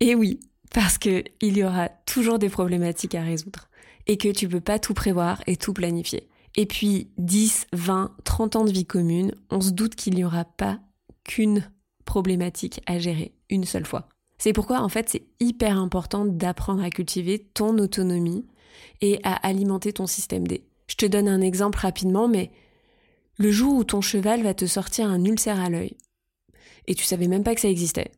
Et 0.00 0.14
oui, 0.14 0.40
parce 0.72 0.98
qu'il 0.98 1.24
y 1.40 1.64
aura 1.64 1.88
toujours 1.88 2.38
des 2.38 2.48
problématiques 2.48 3.14
à 3.14 3.22
résoudre 3.22 3.68
et 4.06 4.16
que 4.16 4.28
tu 4.28 4.48
peux 4.48 4.60
pas 4.60 4.78
tout 4.78 4.94
prévoir 4.94 5.42
et 5.46 5.56
tout 5.56 5.72
planifier. 5.72 6.28
Et 6.56 6.66
puis 6.66 7.10
10, 7.18 7.66
20, 7.72 8.14
30 8.24 8.56
ans 8.56 8.64
de 8.64 8.70
vie 8.70 8.86
commune, 8.86 9.34
on 9.50 9.60
se 9.60 9.70
doute 9.70 9.94
qu'il 9.94 10.14
n'y 10.14 10.24
aura 10.24 10.44
pas 10.44 10.80
qu'une 11.24 11.70
problématique 12.04 12.80
à 12.86 12.98
gérer 12.98 13.34
une 13.48 13.64
seule 13.64 13.86
fois. 13.86 14.08
C'est 14.38 14.52
pourquoi 14.52 14.80
en 14.80 14.88
fait 14.88 15.08
c'est 15.08 15.24
hyper 15.40 15.78
important 15.78 16.24
d'apprendre 16.24 16.82
à 16.82 16.90
cultiver 16.90 17.38
ton 17.54 17.78
autonomie 17.78 18.44
et 19.00 19.20
à 19.22 19.34
alimenter 19.46 19.92
ton 19.92 20.06
système 20.06 20.46
D. 20.46 20.66
Je 20.88 20.96
te 20.96 21.06
donne 21.06 21.28
un 21.28 21.40
exemple 21.40 21.78
rapidement, 21.78 22.28
mais 22.28 22.50
le 23.38 23.50
jour 23.50 23.74
où 23.74 23.84
ton 23.84 24.00
cheval 24.00 24.42
va 24.42 24.52
te 24.52 24.66
sortir 24.66 25.08
un 25.08 25.24
ulcère 25.24 25.60
à 25.60 25.70
l'œil, 25.70 25.96
et 26.86 26.94
tu 26.94 27.04
savais 27.04 27.28
même 27.28 27.44
pas 27.44 27.54
que 27.54 27.60
ça 27.60 27.68
existait, 27.68 28.10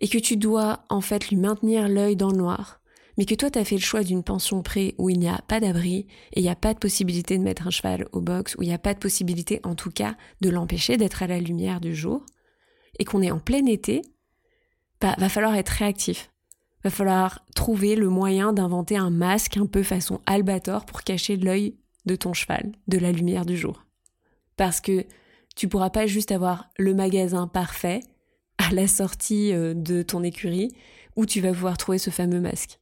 et 0.00 0.08
que 0.08 0.18
tu 0.18 0.36
dois 0.36 0.84
en 0.88 1.00
fait 1.00 1.28
lui 1.28 1.36
maintenir 1.36 1.88
l'œil 1.88 2.16
dans 2.16 2.30
le 2.30 2.36
noir, 2.38 2.80
mais 3.16 3.24
que 3.24 3.34
toi 3.34 3.50
tu 3.50 3.58
as 3.58 3.64
fait 3.64 3.76
le 3.76 3.80
choix 3.80 4.02
d'une 4.02 4.22
pension 4.22 4.62
pré 4.62 4.94
où 4.98 5.10
il 5.10 5.18
n'y 5.18 5.28
a 5.28 5.40
pas 5.46 5.60
d'abri 5.60 6.06
et 6.32 6.40
il 6.40 6.42
n'y 6.42 6.48
a 6.48 6.56
pas 6.56 6.74
de 6.74 6.78
possibilité 6.78 7.38
de 7.38 7.42
mettre 7.42 7.66
un 7.66 7.70
cheval 7.70 8.06
au 8.12 8.20
box, 8.20 8.56
où 8.56 8.62
il 8.62 8.68
n'y 8.68 8.74
a 8.74 8.78
pas 8.78 8.94
de 8.94 8.98
possibilité 8.98 9.60
en 9.64 9.74
tout 9.74 9.90
cas 9.90 10.16
de 10.40 10.50
l'empêcher 10.50 10.96
d'être 10.96 11.22
à 11.22 11.26
la 11.26 11.38
lumière 11.38 11.80
du 11.80 11.94
jour, 11.94 12.24
et 12.98 13.04
qu'on 13.04 13.22
est 13.22 13.30
en 13.30 13.38
plein 13.38 13.66
été, 13.66 14.02
bah, 15.00 15.14
va 15.18 15.28
falloir 15.28 15.54
être 15.54 15.70
réactif. 15.70 16.30
Va 16.82 16.90
falloir 16.90 17.44
trouver 17.54 17.96
le 17.96 18.08
moyen 18.08 18.52
d'inventer 18.52 18.96
un 18.96 19.10
masque 19.10 19.56
un 19.56 19.66
peu 19.66 19.82
façon 19.82 20.20
albator 20.26 20.84
pour 20.84 21.02
cacher 21.02 21.36
l'œil 21.36 21.76
de 22.04 22.14
ton 22.14 22.34
cheval 22.34 22.72
de 22.88 22.98
la 22.98 23.10
lumière 23.10 23.46
du 23.46 23.56
jour. 23.56 23.84
Parce 24.56 24.80
que 24.80 25.06
tu 25.56 25.68
pourras 25.68 25.90
pas 25.90 26.06
juste 26.06 26.32
avoir 26.32 26.68
le 26.78 26.94
magasin 26.94 27.46
parfait 27.46 28.00
à 28.58 28.72
la 28.72 28.86
sortie 28.86 29.52
euh, 29.52 29.72
de 29.74 30.02
ton 30.02 30.22
écurie 30.22 30.74
où 31.16 31.26
tu 31.26 31.40
vas 31.40 31.52
pouvoir 31.52 31.78
trouver 31.78 31.98
ce 31.98 32.10
fameux 32.10 32.40
masque 32.40 32.78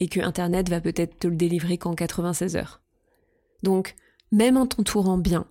et 0.00 0.08
que 0.08 0.20
Internet 0.20 0.68
va 0.68 0.80
peut-être 0.80 1.18
te 1.18 1.28
le 1.28 1.36
délivrer 1.36 1.78
qu'en 1.78 1.94
96 1.94 2.56
heures. 2.56 2.80
Donc, 3.62 3.94
même 4.32 4.56
en 4.56 4.66
t'entourant 4.66 5.18
bien 5.18 5.46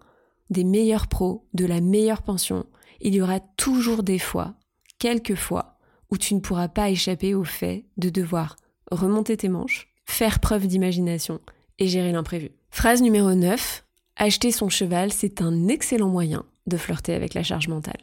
des 0.49 0.63
meilleurs 0.63 1.07
pros, 1.07 1.47
de 1.53 1.65
la 1.65 1.81
meilleure 1.81 2.21
pension, 2.21 2.65
il 3.01 3.15
y 3.15 3.21
aura 3.21 3.39
toujours 3.39 4.03
des 4.03 4.19
fois, 4.19 4.55
quelques 4.99 5.35
fois, 5.35 5.77
où 6.11 6.17
tu 6.17 6.35
ne 6.35 6.39
pourras 6.39 6.67
pas 6.67 6.89
échapper 6.89 7.33
au 7.33 7.43
fait 7.43 7.85
de 7.97 8.09
devoir 8.09 8.55
remonter 8.91 9.35
tes 9.35 9.49
manches, 9.49 9.87
faire 10.05 10.39
preuve 10.39 10.67
d'imagination 10.67 11.39
et 11.79 11.87
gérer 11.87 12.11
l'imprévu. 12.11 12.51
Phrase 12.69 13.01
numéro 13.01 13.33
9. 13.33 13.83
Acheter 14.15 14.51
son 14.51 14.69
cheval, 14.69 15.11
c'est 15.11 15.41
un 15.41 15.67
excellent 15.67 16.09
moyen 16.09 16.45
de 16.67 16.77
flirter 16.77 17.13
avec 17.13 17.33
la 17.33 17.41
charge 17.41 17.67
mentale. 17.67 18.01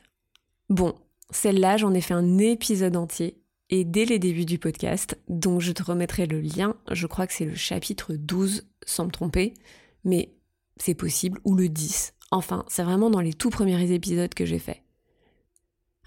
Bon, 0.68 0.94
celle-là, 1.30 1.76
j'en 1.76 1.94
ai 1.94 2.00
fait 2.00 2.14
un 2.14 2.38
épisode 2.38 2.96
entier 2.96 3.39
et 3.70 3.84
dès 3.84 4.04
les 4.04 4.18
débuts 4.18 4.44
du 4.44 4.58
podcast, 4.58 5.16
dont 5.28 5.60
je 5.60 5.72
te 5.72 5.82
remettrai 5.82 6.26
le 6.26 6.40
lien, 6.40 6.76
je 6.90 7.06
crois 7.06 7.26
que 7.26 7.32
c'est 7.32 7.44
le 7.44 7.54
chapitre 7.54 8.14
12 8.14 8.68
sans 8.84 9.06
me 9.06 9.10
tromper, 9.10 9.54
mais 10.04 10.34
c'est 10.76 10.94
possible, 10.94 11.40
ou 11.44 11.54
le 11.54 11.68
10. 11.68 12.14
Enfin, 12.32 12.64
c'est 12.68 12.82
vraiment 12.82 13.10
dans 13.10 13.20
les 13.20 13.32
tout 13.32 13.50
premiers 13.50 13.92
épisodes 13.92 14.34
que 14.34 14.44
j'ai 14.44 14.58
fait. 14.58 14.82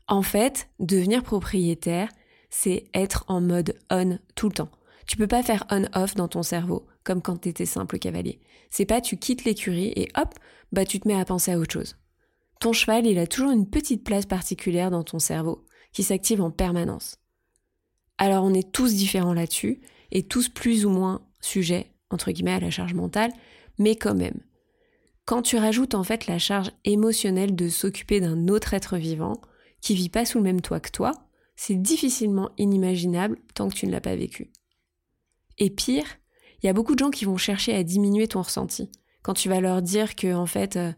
En 0.07 0.21
fait, 0.21 0.69
devenir 0.79 1.23
propriétaire, 1.23 2.09
c'est 2.49 2.85
être 2.93 3.23
en 3.29 3.39
mode 3.39 3.79
on 3.89 4.19
tout 4.35 4.49
le 4.49 4.55
temps. 4.55 4.71
Tu 5.07 5.15
peux 5.15 5.27
pas 5.27 5.43
faire 5.43 5.65
on-off 5.71 6.15
dans 6.15 6.27
ton 6.27 6.43
cerveau, 6.43 6.85
comme 7.03 7.21
quand 7.21 7.37
tu 7.37 7.49
étais 7.49 7.65
simple 7.65 7.97
cavalier. 7.97 8.41
C'est 8.69 8.85
pas 8.85 9.01
tu 9.01 9.17
quittes 9.17 9.45
l'écurie 9.45 9.93
et 9.95 10.09
hop, 10.17 10.33
bah 10.71 10.85
tu 10.85 10.99
te 10.99 11.07
mets 11.07 11.19
à 11.19 11.25
penser 11.25 11.51
à 11.51 11.59
autre 11.59 11.73
chose. 11.73 11.97
Ton 12.59 12.73
cheval, 12.73 13.05
il 13.05 13.19
a 13.19 13.27
toujours 13.27 13.51
une 13.51 13.69
petite 13.69 14.03
place 14.03 14.25
particulière 14.25 14.91
dans 14.91 15.03
ton 15.03 15.19
cerveau, 15.19 15.65
qui 15.93 16.03
s'active 16.03 16.41
en 16.41 16.51
permanence. 16.51 17.22
Alors 18.17 18.43
on 18.43 18.53
est 18.53 18.71
tous 18.71 18.93
différents 18.93 19.33
là-dessus, 19.33 19.81
et 20.11 20.23
tous 20.23 20.47
plus 20.47 20.85
ou 20.85 20.89
moins 20.89 21.21
sujets, 21.41 21.91
entre 22.09 22.31
guillemets, 22.31 22.53
à 22.53 22.59
la 22.59 22.69
charge 22.69 22.93
mentale, 22.93 23.33
mais 23.79 23.95
quand 23.95 24.15
même. 24.15 24.39
Quand 25.25 25.41
tu 25.41 25.57
rajoutes 25.57 25.95
en 25.95 26.03
fait 26.03 26.27
la 26.27 26.37
charge 26.37 26.71
émotionnelle 26.85 27.55
de 27.55 27.69
s'occuper 27.69 28.19
d'un 28.19 28.47
autre 28.47 28.73
être 28.73 28.97
vivant, 28.97 29.41
qui 29.81 29.95
vit 29.95 30.09
pas 30.09 30.25
sous 30.25 30.37
le 30.37 30.43
même 30.43 30.61
toit 30.61 30.79
que 30.79 30.91
toi, 30.91 31.11
c'est 31.55 31.81
difficilement 31.81 32.51
inimaginable 32.57 33.37
tant 33.53 33.69
que 33.69 33.75
tu 33.75 33.87
ne 33.87 33.91
l'as 33.91 34.01
pas 34.01 34.15
vécu. 34.15 34.51
Et 35.57 35.69
pire, 35.69 36.05
il 36.61 36.67
y 36.67 36.69
a 36.69 36.73
beaucoup 36.73 36.93
de 36.93 36.99
gens 36.99 37.11
qui 37.11 37.25
vont 37.25 37.37
chercher 37.37 37.73
à 37.73 37.83
diminuer 37.83 38.27
ton 38.27 38.41
ressenti. 38.41 38.89
Quand 39.21 39.33
tu 39.33 39.49
vas 39.49 39.61
leur 39.61 39.81
dire 39.81 40.15
que 40.15 40.33
en 40.33 40.45
fait, 40.45 40.75
euh, 40.75 40.91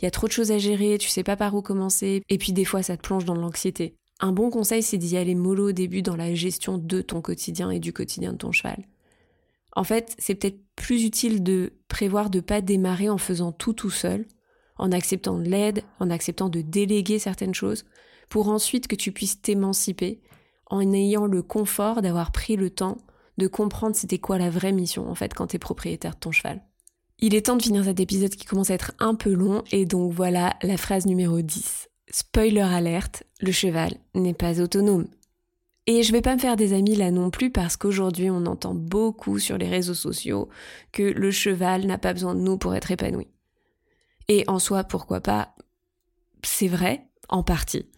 il 0.00 0.04
y 0.04 0.06
a 0.06 0.10
trop 0.10 0.26
de 0.26 0.32
choses 0.32 0.52
à 0.52 0.58
gérer, 0.58 0.98
tu 0.98 1.08
sais 1.08 1.22
pas 1.22 1.36
par 1.36 1.54
où 1.54 1.62
commencer, 1.62 2.22
et 2.28 2.38
puis 2.38 2.52
des 2.52 2.64
fois 2.64 2.82
ça 2.82 2.96
te 2.96 3.02
plonge 3.02 3.24
dans 3.24 3.34
l'anxiété. 3.34 3.96
Un 4.20 4.32
bon 4.32 4.50
conseil, 4.50 4.82
c'est 4.82 4.98
d'y 4.98 5.16
aller 5.16 5.34
mollo 5.34 5.70
au 5.70 5.72
début 5.72 6.02
dans 6.02 6.16
la 6.16 6.34
gestion 6.34 6.76
de 6.76 7.00
ton 7.00 7.22
quotidien 7.22 7.70
et 7.70 7.80
du 7.80 7.94
quotidien 7.94 8.32
de 8.32 8.38
ton 8.38 8.52
cheval. 8.52 8.84
En 9.74 9.84
fait, 9.84 10.14
c'est 10.18 10.34
peut-être 10.34 10.60
plus 10.76 11.04
utile 11.04 11.42
de 11.42 11.72
prévoir 11.88 12.28
de 12.28 12.40
pas 12.40 12.60
démarrer 12.60 13.08
en 13.08 13.18
faisant 13.18 13.50
tout 13.50 13.72
tout 13.72 13.90
seul, 13.90 14.26
en 14.76 14.92
acceptant 14.92 15.38
de 15.38 15.48
l'aide, 15.48 15.82
en 16.00 16.10
acceptant 16.10 16.50
de 16.50 16.60
déléguer 16.60 17.18
certaines 17.18 17.54
choses, 17.54 17.84
pour 18.28 18.48
ensuite 18.48 18.88
que 18.88 18.94
tu 18.96 19.10
puisses 19.10 19.40
t'émanciper 19.40 20.20
en 20.66 20.92
ayant 20.92 21.26
le 21.26 21.42
confort 21.42 22.02
d'avoir 22.02 22.30
pris 22.30 22.56
le 22.56 22.70
temps 22.70 22.98
de 23.38 23.46
comprendre 23.46 23.96
c'était 23.96 24.18
quoi 24.18 24.38
la 24.38 24.50
vraie 24.50 24.72
mission 24.72 25.10
en 25.10 25.14
fait 25.14 25.34
quand 25.34 25.48
tu 25.48 25.56
es 25.56 25.58
propriétaire 25.58 26.14
de 26.14 26.20
ton 26.20 26.30
cheval. 26.30 26.62
Il 27.18 27.34
est 27.34 27.46
temps 27.46 27.56
de 27.56 27.62
finir 27.62 27.84
cet 27.84 28.00
épisode 28.00 28.30
qui 28.30 28.46
commence 28.46 28.70
à 28.70 28.74
être 28.74 28.92
un 28.98 29.14
peu 29.14 29.32
long 29.32 29.62
et 29.72 29.84
donc 29.84 30.12
voilà 30.12 30.56
la 30.62 30.76
phrase 30.76 31.06
numéro 31.06 31.40
10. 31.40 31.89
Spoiler 32.10 32.60
alerte, 32.60 33.22
le 33.40 33.52
cheval 33.52 33.94
n'est 34.14 34.34
pas 34.34 34.60
autonome. 34.60 35.06
Et 35.86 36.02
je 36.02 36.12
vais 36.12 36.22
pas 36.22 36.34
me 36.34 36.40
faire 36.40 36.56
des 36.56 36.72
amis 36.72 36.96
là 36.96 37.10
non 37.10 37.30
plus 37.30 37.50
parce 37.50 37.76
qu'aujourd'hui 37.76 38.30
on 38.30 38.46
entend 38.46 38.74
beaucoup 38.74 39.38
sur 39.38 39.58
les 39.58 39.68
réseaux 39.68 39.94
sociaux 39.94 40.48
que 40.92 41.02
le 41.02 41.30
cheval 41.30 41.86
n'a 41.86 41.98
pas 41.98 42.12
besoin 42.12 42.34
de 42.34 42.40
nous 42.40 42.58
pour 42.58 42.74
être 42.74 42.90
épanoui. 42.90 43.28
Et 44.28 44.44
en 44.46 44.58
soi, 44.58 44.84
pourquoi 44.84 45.20
pas? 45.20 45.54
C'est 46.42 46.68
vrai, 46.68 47.08
en 47.28 47.42
partie. 47.42 47.88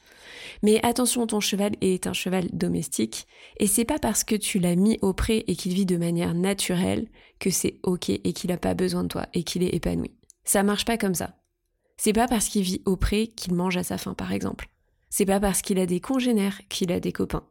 Mais 0.63 0.85
attention, 0.85 1.27
ton 1.27 1.41
cheval 1.41 1.73
est 1.81 2.07
un 2.07 2.13
cheval 2.13 2.49
domestique, 2.53 3.27
et 3.59 3.67
c'est 3.67 3.85
pas 3.85 3.99
parce 3.99 4.25
que 4.25 4.37
tu 4.37 4.59
l'as 4.59 4.77
mis 4.77 4.99
au 5.03 5.13
pré 5.13 5.45
et 5.47 5.57
qu'il 5.57 5.75
vit 5.75 5.87
de 5.87 5.97
manière 5.97 6.35
naturelle 6.35 7.09
que 7.39 7.51
c'est 7.51 7.81
ok 7.83 8.11
et 8.11 8.33
qu'il 8.33 8.51
n'a 8.51 8.57
pas 8.57 8.75
besoin 8.75 9.03
de 9.03 9.09
toi 9.09 9.27
et 9.35 9.43
qu'il 9.43 9.63
est 9.63 9.75
épanoui. 9.75 10.13
Ça 10.45 10.63
marche 10.63 10.85
pas 10.85 10.97
comme 10.97 11.15
ça. 11.15 11.42
C'est 11.97 12.13
pas 12.13 12.27
parce 12.27 12.49
qu'il 12.49 12.63
vit 12.63 12.83
au 12.85 12.97
pré 12.97 13.29
qu'il 13.29 13.55
mange 13.55 13.77
à 13.77 13.83
sa 13.83 13.99
faim, 13.99 14.15
par 14.15 14.33
exemple. 14.33 14.69
C'est 15.11 15.27
pas 15.27 15.41
parce 15.41 15.63
qu'il 15.63 15.79
a 15.79 15.87
des 15.87 16.01
congénères 16.01 16.61
qu'il 16.69 16.91
a 16.93 17.01
des 17.01 17.13
copains. 17.13 17.47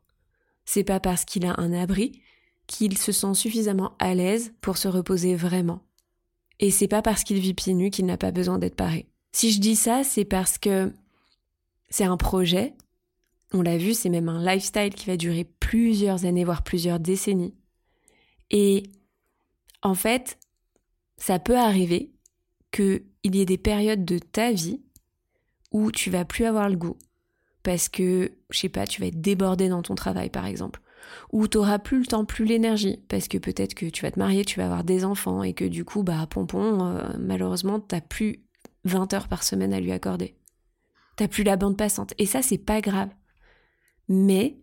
C'est 0.65 0.84
pas 0.84 0.99
parce 0.99 1.25
qu'il 1.25 1.45
a 1.45 1.60
un 1.60 1.73
abri 1.73 2.21
qu'il 2.67 2.97
se 2.97 3.12
sent 3.12 3.34
suffisamment 3.34 3.93
à 3.99 4.13
l'aise 4.13 4.54
pour 4.62 4.77
se 4.77 4.88
reposer 4.88 5.36
vraiment. 5.36 5.82
Et 6.60 6.71
c'est 6.71 6.88
pas 6.88 7.01
parce 7.01 7.23
qu'il 7.23 7.39
vit 7.39 7.54
pieds 7.54 7.73
nus 7.73 7.89
qu'il 7.89 8.06
n'a 8.06 8.17
pas 8.17 8.32
besoin 8.32 8.60
d'être 8.60 8.75
paré. 8.75 9.08
Si 9.32 9.51
je 9.51 9.60
dis 9.60 9.75
ça, 9.75 10.04
c'est 10.04 10.25
parce 10.25 10.58
que 10.58 10.91
c'est 11.89 12.04
un 12.04 12.17
projet 12.17 12.73
on 13.54 13.62
l'a 13.62 13.77
vu, 13.77 13.93
c'est 13.93 14.10
même 14.10 14.30
un 14.30 14.43
lifestyle 14.43 14.93
qui 14.93 15.08
va 15.08 15.17
durer 15.17 15.43
plusieurs 15.43 16.25
années, 16.25 16.45
voire 16.45 16.63
plusieurs 16.63 16.99
décennies. 16.99 17.54
Et 18.49 18.84
en 19.82 19.93
fait, 19.93 20.38
ça 21.17 21.39
peut 21.39 21.58
arriver 21.58 22.12
qu'il 23.23 23.36
y 23.36 23.41
ait 23.41 23.45
des 23.45 23.57
périodes 23.57 24.05
de 24.05 24.19
ta 24.19 24.51
vie 24.51 24.81
où 25.71 25.91
tu 25.91 26.10
vas 26.10 26.25
plus 26.25 26.45
avoir 26.45 26.69
le 26.69 26.75
goût. 26.75 26.97
Parce 27.63 27.89
que, 27.89 28.31
je 28.49 28.57
sais 28.57 28.69
pas, 28.69 28.88
tu 28.88 29.01
vas 29.01 29.07
être 29.07 29.21
débordé 29.21 29.69
dans 29.69 29.81
ton 29.81 29.95
travail, 29.95 30.29
par 30.29 30.45
exemple. 30.45 30.81
Ou 31.31 31.47
tu 31.47 31.57
n'auras 31.57 31.79
plus 31.79 31.99
le 31.99 32.05
temps, 32.05 32.25
plus 32.25 32.45
l'énergie. 32.45 32.99
Parce 33.07 33.27
que 33.27 33.38
peut-être 33.38 33.73
que 33.73 33.86
tu 33.86 34.01
vas 34.01 34.12
te 34.12 34.19
marier, 34.19 34.43
tu 34.43 34.60
vas 34.60 34.65
avoir 34.65 34.84
des 34.84 35.05
enfants 35.05 35.43
et 35.43 35.53
que 35.53 35.65
du 35.65 35.86
coup, 35.86 36.03
bah, 36.03 36.25
pompon, 36.27 36.86
euh, 36.86 37.03
malheureusement, 37.19 37.79
t'as 37.79 38.01
plus 38.01 38.43
20 38.86 39.13
heures 39.13 39.27
par 39.27 39.43
semaine 39.43 39.73
à 39.73 39.79
lui 39.79 39.91
accorder. 39.91 40.36
T'as 41.15 41.27
plus 41.27 41.43
la 41.43 41.57
bande 41.57 41.77
passante. 41.77 42.13
Et 42.17 42.25
ça, 42.25 42.41
c'est 42.41 42.57
pas 42.57 42.81
grave. 42.81 43.10
Mais 44.07 44.57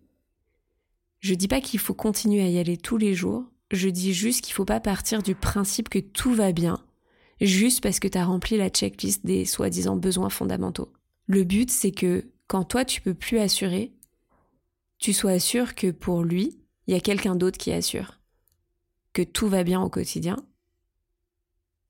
je 1.19 1.33
dis 1.33 1.47
pas 1.47 1.61
qu'il 1.61 1.79
faut 1.79 1.93
continuer 1.93 2.41
à 2.41 2.49
y 2.49 2.59
aller 2.59 2.77
tous 2.77 2.97
les 2.97 3.13
jours, 3.13 3.45
je 3.71 3.89
dis 3.89 4.13
juste 4.13 4.41
qu'il 4.43 4.53
faut 4.53 4.65
pas 4.65 4.79
partir 4.79 5.21
du 5.21 5.35
principe 5.35 5.89
que 5.89 5.99
tout 5.99 6.33
va 6.33 6.51
bien, 6.51 6.83
juste 7.45 7.81
parce 7.81 7.99
que 7.99 8.07
tu 8.07 8.17
as 8.17 8.25
rempli 8.25 8.57
la 8.57 8.69
checklist 8.69 9.25
des 9.25 9.45
soi-disant 9.45 9.95
besoins 9.95 10.29
fondamentaux. 10.29 10.91
Le 11.27 11.43
but, 11.43 11.69
c'est 11.69 11.91
que 11.91 12.25
quand 12.47 12.63
toi 12.63 12.85
tu 12.85 13.01
peux 13.01 13.13
plus 13.13 13.39
assurer, 13.39 13.91
tu 14.97 15.13
sois 15.13 15.39
sûr 15.39 15.75
que 15.75 15.91
pour 15.91 16.23
lui, 16.23 16.59
il 16.87 16.93
y 16.93 16.97
a 16.97 16.99
quelqu'un 16.99 17.35
d'autre 17.35 17.57
qui 17.57 17.71
assure, 17.71 18.19
que 19.13 19.21
tout 19.21 19.47
va 19.47 19.63
bien 19.63 19.81
au 19.81 19.89
quotidien, 19.89 20.37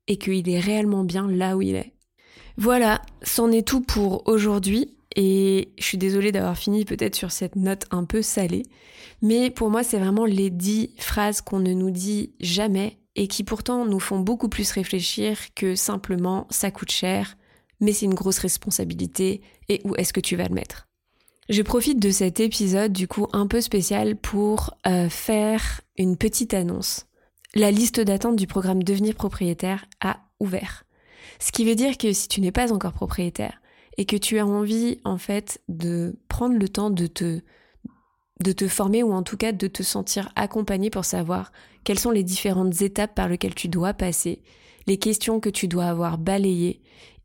et 0.08 0.18
qu'il 0.18 0.50
est 0.50 0.60
réellement 0.60 1.04
bien 1.04 1.28
là 1.28 1.56
où 1.56 1.62
il 1.62 1.76
est. 1.76 1.94
Voilà, 2.58 3.02
c'en 3.24 3.52
est 3.52 3.66
tout 3.66 3.82
pour 3.82 4.28
aujourd'hui. 4.28 4.96
Et 5.16 5.70
je 5.80 5.84
suis 5.84 5.98
désolée 5.98 6.32
d'avoir 6.32 6.56
fini 6.56 6.86
peut-être 6.86 7.16
sur 7.16 7.32
cette 7.32 7.56
note 7.56 7.86
un 7.90 8.04
peu 8.04 8.22
salée, 8.22 8.68
mais 9.24 9.50
pour 9.50 9.72
moi 9.72 9.84
c'est 9.84 9.98
vraiment 9.98 10.26
les 10.26 10.52
dix 10.52 10.92
phrases 10.98 11.42
qu'on 11.42 11.60
ne 11.60 11.74
nous 11.74 11.90
dit 11.90 12.32
jamais 12.40 12.99
et 13.20 13.28
qui 13.28 13.44
pourtant 13.44 13.86
nous 13.86 14.00
font 14.00 14.20
beaucoup 14.20 14.48
plus 14.48 14.72
réfléchir 14.72 15.38
que 15.54 15.76
simplement 15.76 16.48
ça 16.50 16.72
coûte 16.72 16.90
cher, 16.90 17.36
mais 17.82 17.92
c'est 17.92 18.06
une 18.06 18.14
grosse 18.14 18.40
responsabilité 18.40 19.42
et 19.68 19.82
où 19.84 19.94
est-ce 19.98 20.14
que 20.14 20.22
tu 20.22 20.38
vas 20.38 20.48
le 20.48 20.56
mettre? 20.56 20.88
Je 21.50 21.62
profite 21.62 22.00
de 22.00 22.12
cet 22.12 22.40
épisode 22.40 22.94
du 22.94 23.10
coup 23.10 23.28
un 23.34 23.46
peu 23.46 23.60
spécial 23.60 24.16
pour 24.16 24.74
euh, 24.88 25.10
faire 25.10 25.82
une 25.98 26.16
petite 26.16 26.54
annonce. 26.54 27.08
La 27.56 27.72
liste 27.72 28.00
d'attente 28.00 28.38
du 28.38 28.48
programme 28.48 28.84
Devenir 28.84 29.16
propriétaire 29.16 29.84
a 30.00 30.22
ouvert. 30.40 30.86
Ce 31.42 31.52
qui 31.52 31.66
veut 31.66 31.76
dire 31.76 31.98
que 31.98 32.14
si 32.14 32.30
tu 32.30 32.40
n'es 32.40 32.54
pas 32.54 32.72
encore 32.72 32.94
propriétaire, 32.94 33.60
et 33.98 34.06
que 34.06 34.16
tu 34.16 34.40
as 34.40 34.48
envie 34.48 35.02
en 35.04 35.18
fait 35.18 35.62
de 35.68 36.16
prendre 36.30 36.58
le 36.58 36.70
temps 36.70 36.90
de 36.90 37.06
te 37.06 37.42
de 38.44 38.52
te 38.52 38.68
former 38.68 39.04
ou 39.04 39.12
en 39.14 39.24
tout 39.24 39.38
cas 39.38 39.52
de 39.52 39.68
te 39.68 39.84
sentir 39.84 40.32
accompagné 40.36 40.90
pour 40.90 41.06
savoir 41.06 41.52
quelles 41.84 42.00
sont 42.00 42.12
les 42.12 42.24
différentes 42.24 42.82
étapes 42.82 43.16
par 43.16 43.28
lesquelles 43.28 43.56
tu 43.56 43.68
dois 43.68 43.94
passer, 43.94 44.42
les 44.88 44.98
questions 44.98 45.40
que 45.40 45.50
tu 45.50 45.68
dois 45.68 45.86
avoir 45.86 46.18
balayées 46.18 46.82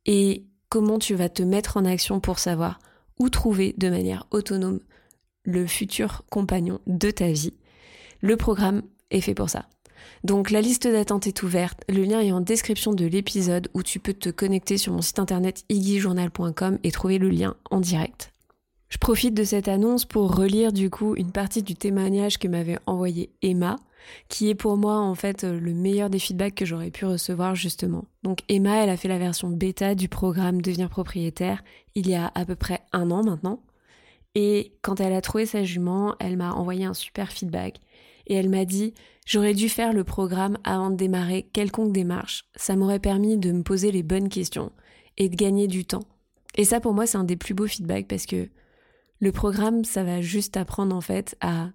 et 0.06 0.44
comment 0.68 0.98
tu 0.98 1.14
vas 1.14 1.28
te 1.28 1.42
mettre 1.42 1.76
en 1.76 1.84
action 1.84 2.20
pour 2.20 2.38
savoir 2.38 2.78
où 3.18 3.28
trouver 3.28 3.74
de 3.78 3.88
manière 3.88 4.26
autonome 4.32 4.80
le 5.44 5.66
futur 5.66 6.24
compagnon 6.30 6.80
de 6.86 7.10
ta 7.10 7.30
vie. 7.30 7.54
Le 8.20 8.36
programme 8.36 8.82
est 9.10 9.20
fait 9.20 9.34
pour 9.34 9.50
ça. 9.50 9.66
Donc 10.24 10.50
la 10.50 10.60
liste 10.60 10.88
d'attente 10.88 11.26
est 11.26 11.42
ouverte, 11.42 11.82
le 11.88 12.02
lien 12.02 12.20
est 12.20 12.32
en 12.32 12.40
description 12.40 12.92
de 12.92 13.04
l'épisode 13.06 13.68
où 13.74 13.82
tu 13.82 14.00
peux 14.00 14.14
te 14.14 14.30
connecter 14.30 14.78
sur 14.78 14.92
mon 14.92 15.02
site 15.02 15.18
internet 15.18 15.64
iggyjournal.com 15.68 16.78
et 16.82 16.90
trouver 16.90 17.18
le 17.18 17.28
lien 17.28 17.56
en 17.70 17.80
direct. 17.80 18.33
Je 18.94 18.98
profite 18.98 19.34
de 19.34 19.42
cette 19.42 19.66
annonce 19.66 20.04
pour 20.04 20.36
relire 20.36 20.72
du 20.72 20.88
coup 20.88 21.16
une 21.16 21.32
partie 21.32 21.64
du 21.64 21.74
témoignage 21.74 22.38
que 22.38 22.46
m'avait 22.46 22.78
envoyé 22.86 23.28
Emma, 23.42 23.74
qui 24.28 24.48
est 24.48 24.54
pour 24.54 24.76
moi 24.76 25.00
en 25.00 25.16
fait 25.16 25.42
le 25.42 25.74
meilleur 25.74 26.10
des 26.10 26.20
feedbacks 26.20 26.54
que 26.54 26.64
j'aurais 26.64 26.92
pu 26.92 27.04
recevoir 27.04 27.56
justement. 27.56 28.04
Donc 28.22 28.42
Emma, 28.48 28.84
elle 28.84 28.90
a 28.90 28.96
fait 28.96 29.08
la 29.08 29.18
version 29.18 29.50
bêta 29.50 29.96
du 29.96 30.08
programme 30.08 30.62
Devenir 30.62 30.88
propriétaire 30.88 31.64
il 31.96 32.08
y 32.08 32.14
a 32.14 32.30
à 32.36 32.44
peu 32.44 32.54
près 32.54 32.82
un 32.92 33.10
an 33.10 33.24
maintenant. 33.24 33.58
Et 34.36 34.74
quand 34.80 35.00
elle 35.00 35.12
a 35.12 35.20
trouvé 35.20 35.44
sa 35.44 35.64
jument, 35.64 36.14
elle 36.20 36.36
m'a 36.36 36.52
envoyé 36.52 36.84
un 36.84 36.94
super 36.94 37.32
feedback 37.32 37.80
et 38.28 38.34
elle 38.34 38.48
m'a 38.48 38.64
dit 38.64 38.94
J'aurais 39.26 39.54
dû 39.54 39.68
faire 39.68 39.92
le 39.92 40.04
programme 40.04 40.56
avant 40.62 40.90
de 40.90 40.96
démarrer 40.96 41.48
quelconque 41.52 41.92
démarche. 41.92 42.44
Ça 42.54 42.76
m'aurait 42.76 43.00
permis 43.00 43.38
de 43.38 43.50
me 43.50 43.64
poser 43.64 43.90
les 43.90 44.04
bonnes 44.04 44.28
questions 44.28 44.70
et 45.18 45.28
de 45.28 45.34
gagner 45.34 45.66
du 45.66 45.84
temps. 45.84 46.04
Et 46.54 46.64
ça, 46.64 46.78
pour 46.78 46.94
moi, 46.94 47.06
c'est 47.06 47.18
un 47.18 47.24
des 47.24 47.36
plus 47.36 47.54
beaux 47.54 47.66
feedbacks 47.66 48.06
parce 48.06 48.26
que 48.26 48.48
le 49.24 49.32
programme, 49.32 49.84
ça 49.84 50.04
va 50.04 50.20
juste 50.20 50.58
apprendre 50.58 50.94
en 50.94 51.00
fait 51.00 51.34
à 51.40 51.70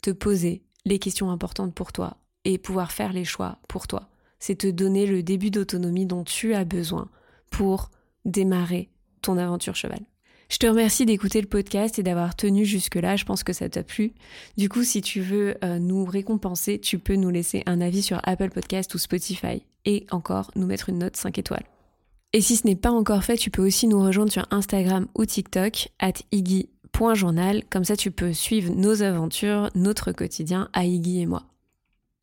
te 0.00 0.10
poser 0.10 0.62
les 0.86 0.98
questions 0.98 1.30
importantes 1.30 1.74
pour 1.74 1.92
toi 1.92 2.16
et 2.46 2.56
pouvoir 2.56 2.90
faire 2.90 3.12
les 3.12 3.26
choix 3.26 3.58
pour 3.68 3.86
toi. 3.86 4.08
C'est 4.38 4.56
te 4.56 4.66
donner 4.66 5.04
le 5.04 5.22
début 5.22 5.50
d'autonomie 5.50 6.06
dont 6.06 6.24
tu 6.24 6.54
as 6.54 6.64
besoin 6.64 7.10
pour 7.50 7.90
démarrer 8.24 8.88
ton 9.20 9.36
aventure 9.36 9.76
cheval. 9.76 10.00
Je 10.48 10.56
te 10.56 10.66
remercie 10.66 11.04
d'écouter 11.04 11.42
le 11.42 11.48
podcast 11.48 11.98
et 11.98 12.02
d'avoir 12.02 12.34
tenu 12.34 12.64
jusque-là. 12.64 13.16
Je 13.16 13.26
pense 13.26 13.44
que 13.44 13.52
ça 13.52 13.68
t'a 13.68 13.82
plu. 13.82 14.14
Du 14.56 14.70
coup, 14.70 14.82
si 14.82 15.02
tu 15.02 15.20
veux 15.20 15.56
euh, 15.64 15.78
nous 15.78 16.06
récompenser, 16.06 16.80
tu 16.80 16.98
peux 16.98 17.16
nous 17.16 17.30
laisser 17.30 17.62
un 17.66 17.82
avis 17.82 18.00
sur 18.00 18.20
Apple 18.22 18.48
Podcast 18.48 18.94
ou 18.94 18.98
Spotify 18.98 19.66
et 19.84 20.06
encore 20.10 20.50
nous 20.56 20.66
mettre 20.66 20.88
une 20.88 21.00
note 21.00 21.16
5 21.16 21.36
étoiles. 21.38 21.66
Et 22.32 22.40
si 22.40 22.56
ce 22.56 22.66
n'est 22.66 22.76
pas 22.76 22.90
encore 22.90 23.24
fait, 23.24 23.36
tu 23.36 23.50
peux 23.50 23.66
aussi 23.66 23.86
nous 23.86 24.02
rejoindre 24.02 24.32
sur 24.32 24.46
Instagram 24.50 25.06
ou 25.14 25.24
TikTok 25.24 25.88
at 25.98 26.12
iggy.journal. 26.92 27.62
Comme 27.70 27.84
ça, 27.84 27.96
tu 27.96 28.10
peux 28.10 28.32
suivre 28.32 28.72
nos 28.74 29.02
aventures, 29.02 29.70
notre 29.74 30.12
quotidien 30.12 30.68
à 30.72 30.84
et 30.84 31.26
moi. 31.26 31.44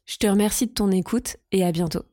Je 0.05 0.17
te 0.17 0.27
remercie 0.27 0.67
de 0.67 0.73
ton 0.73 0.91
écoute 0.91 1.37
et 1.51 1.63
à 1.63 1.71
bientôt. 1.71 2.03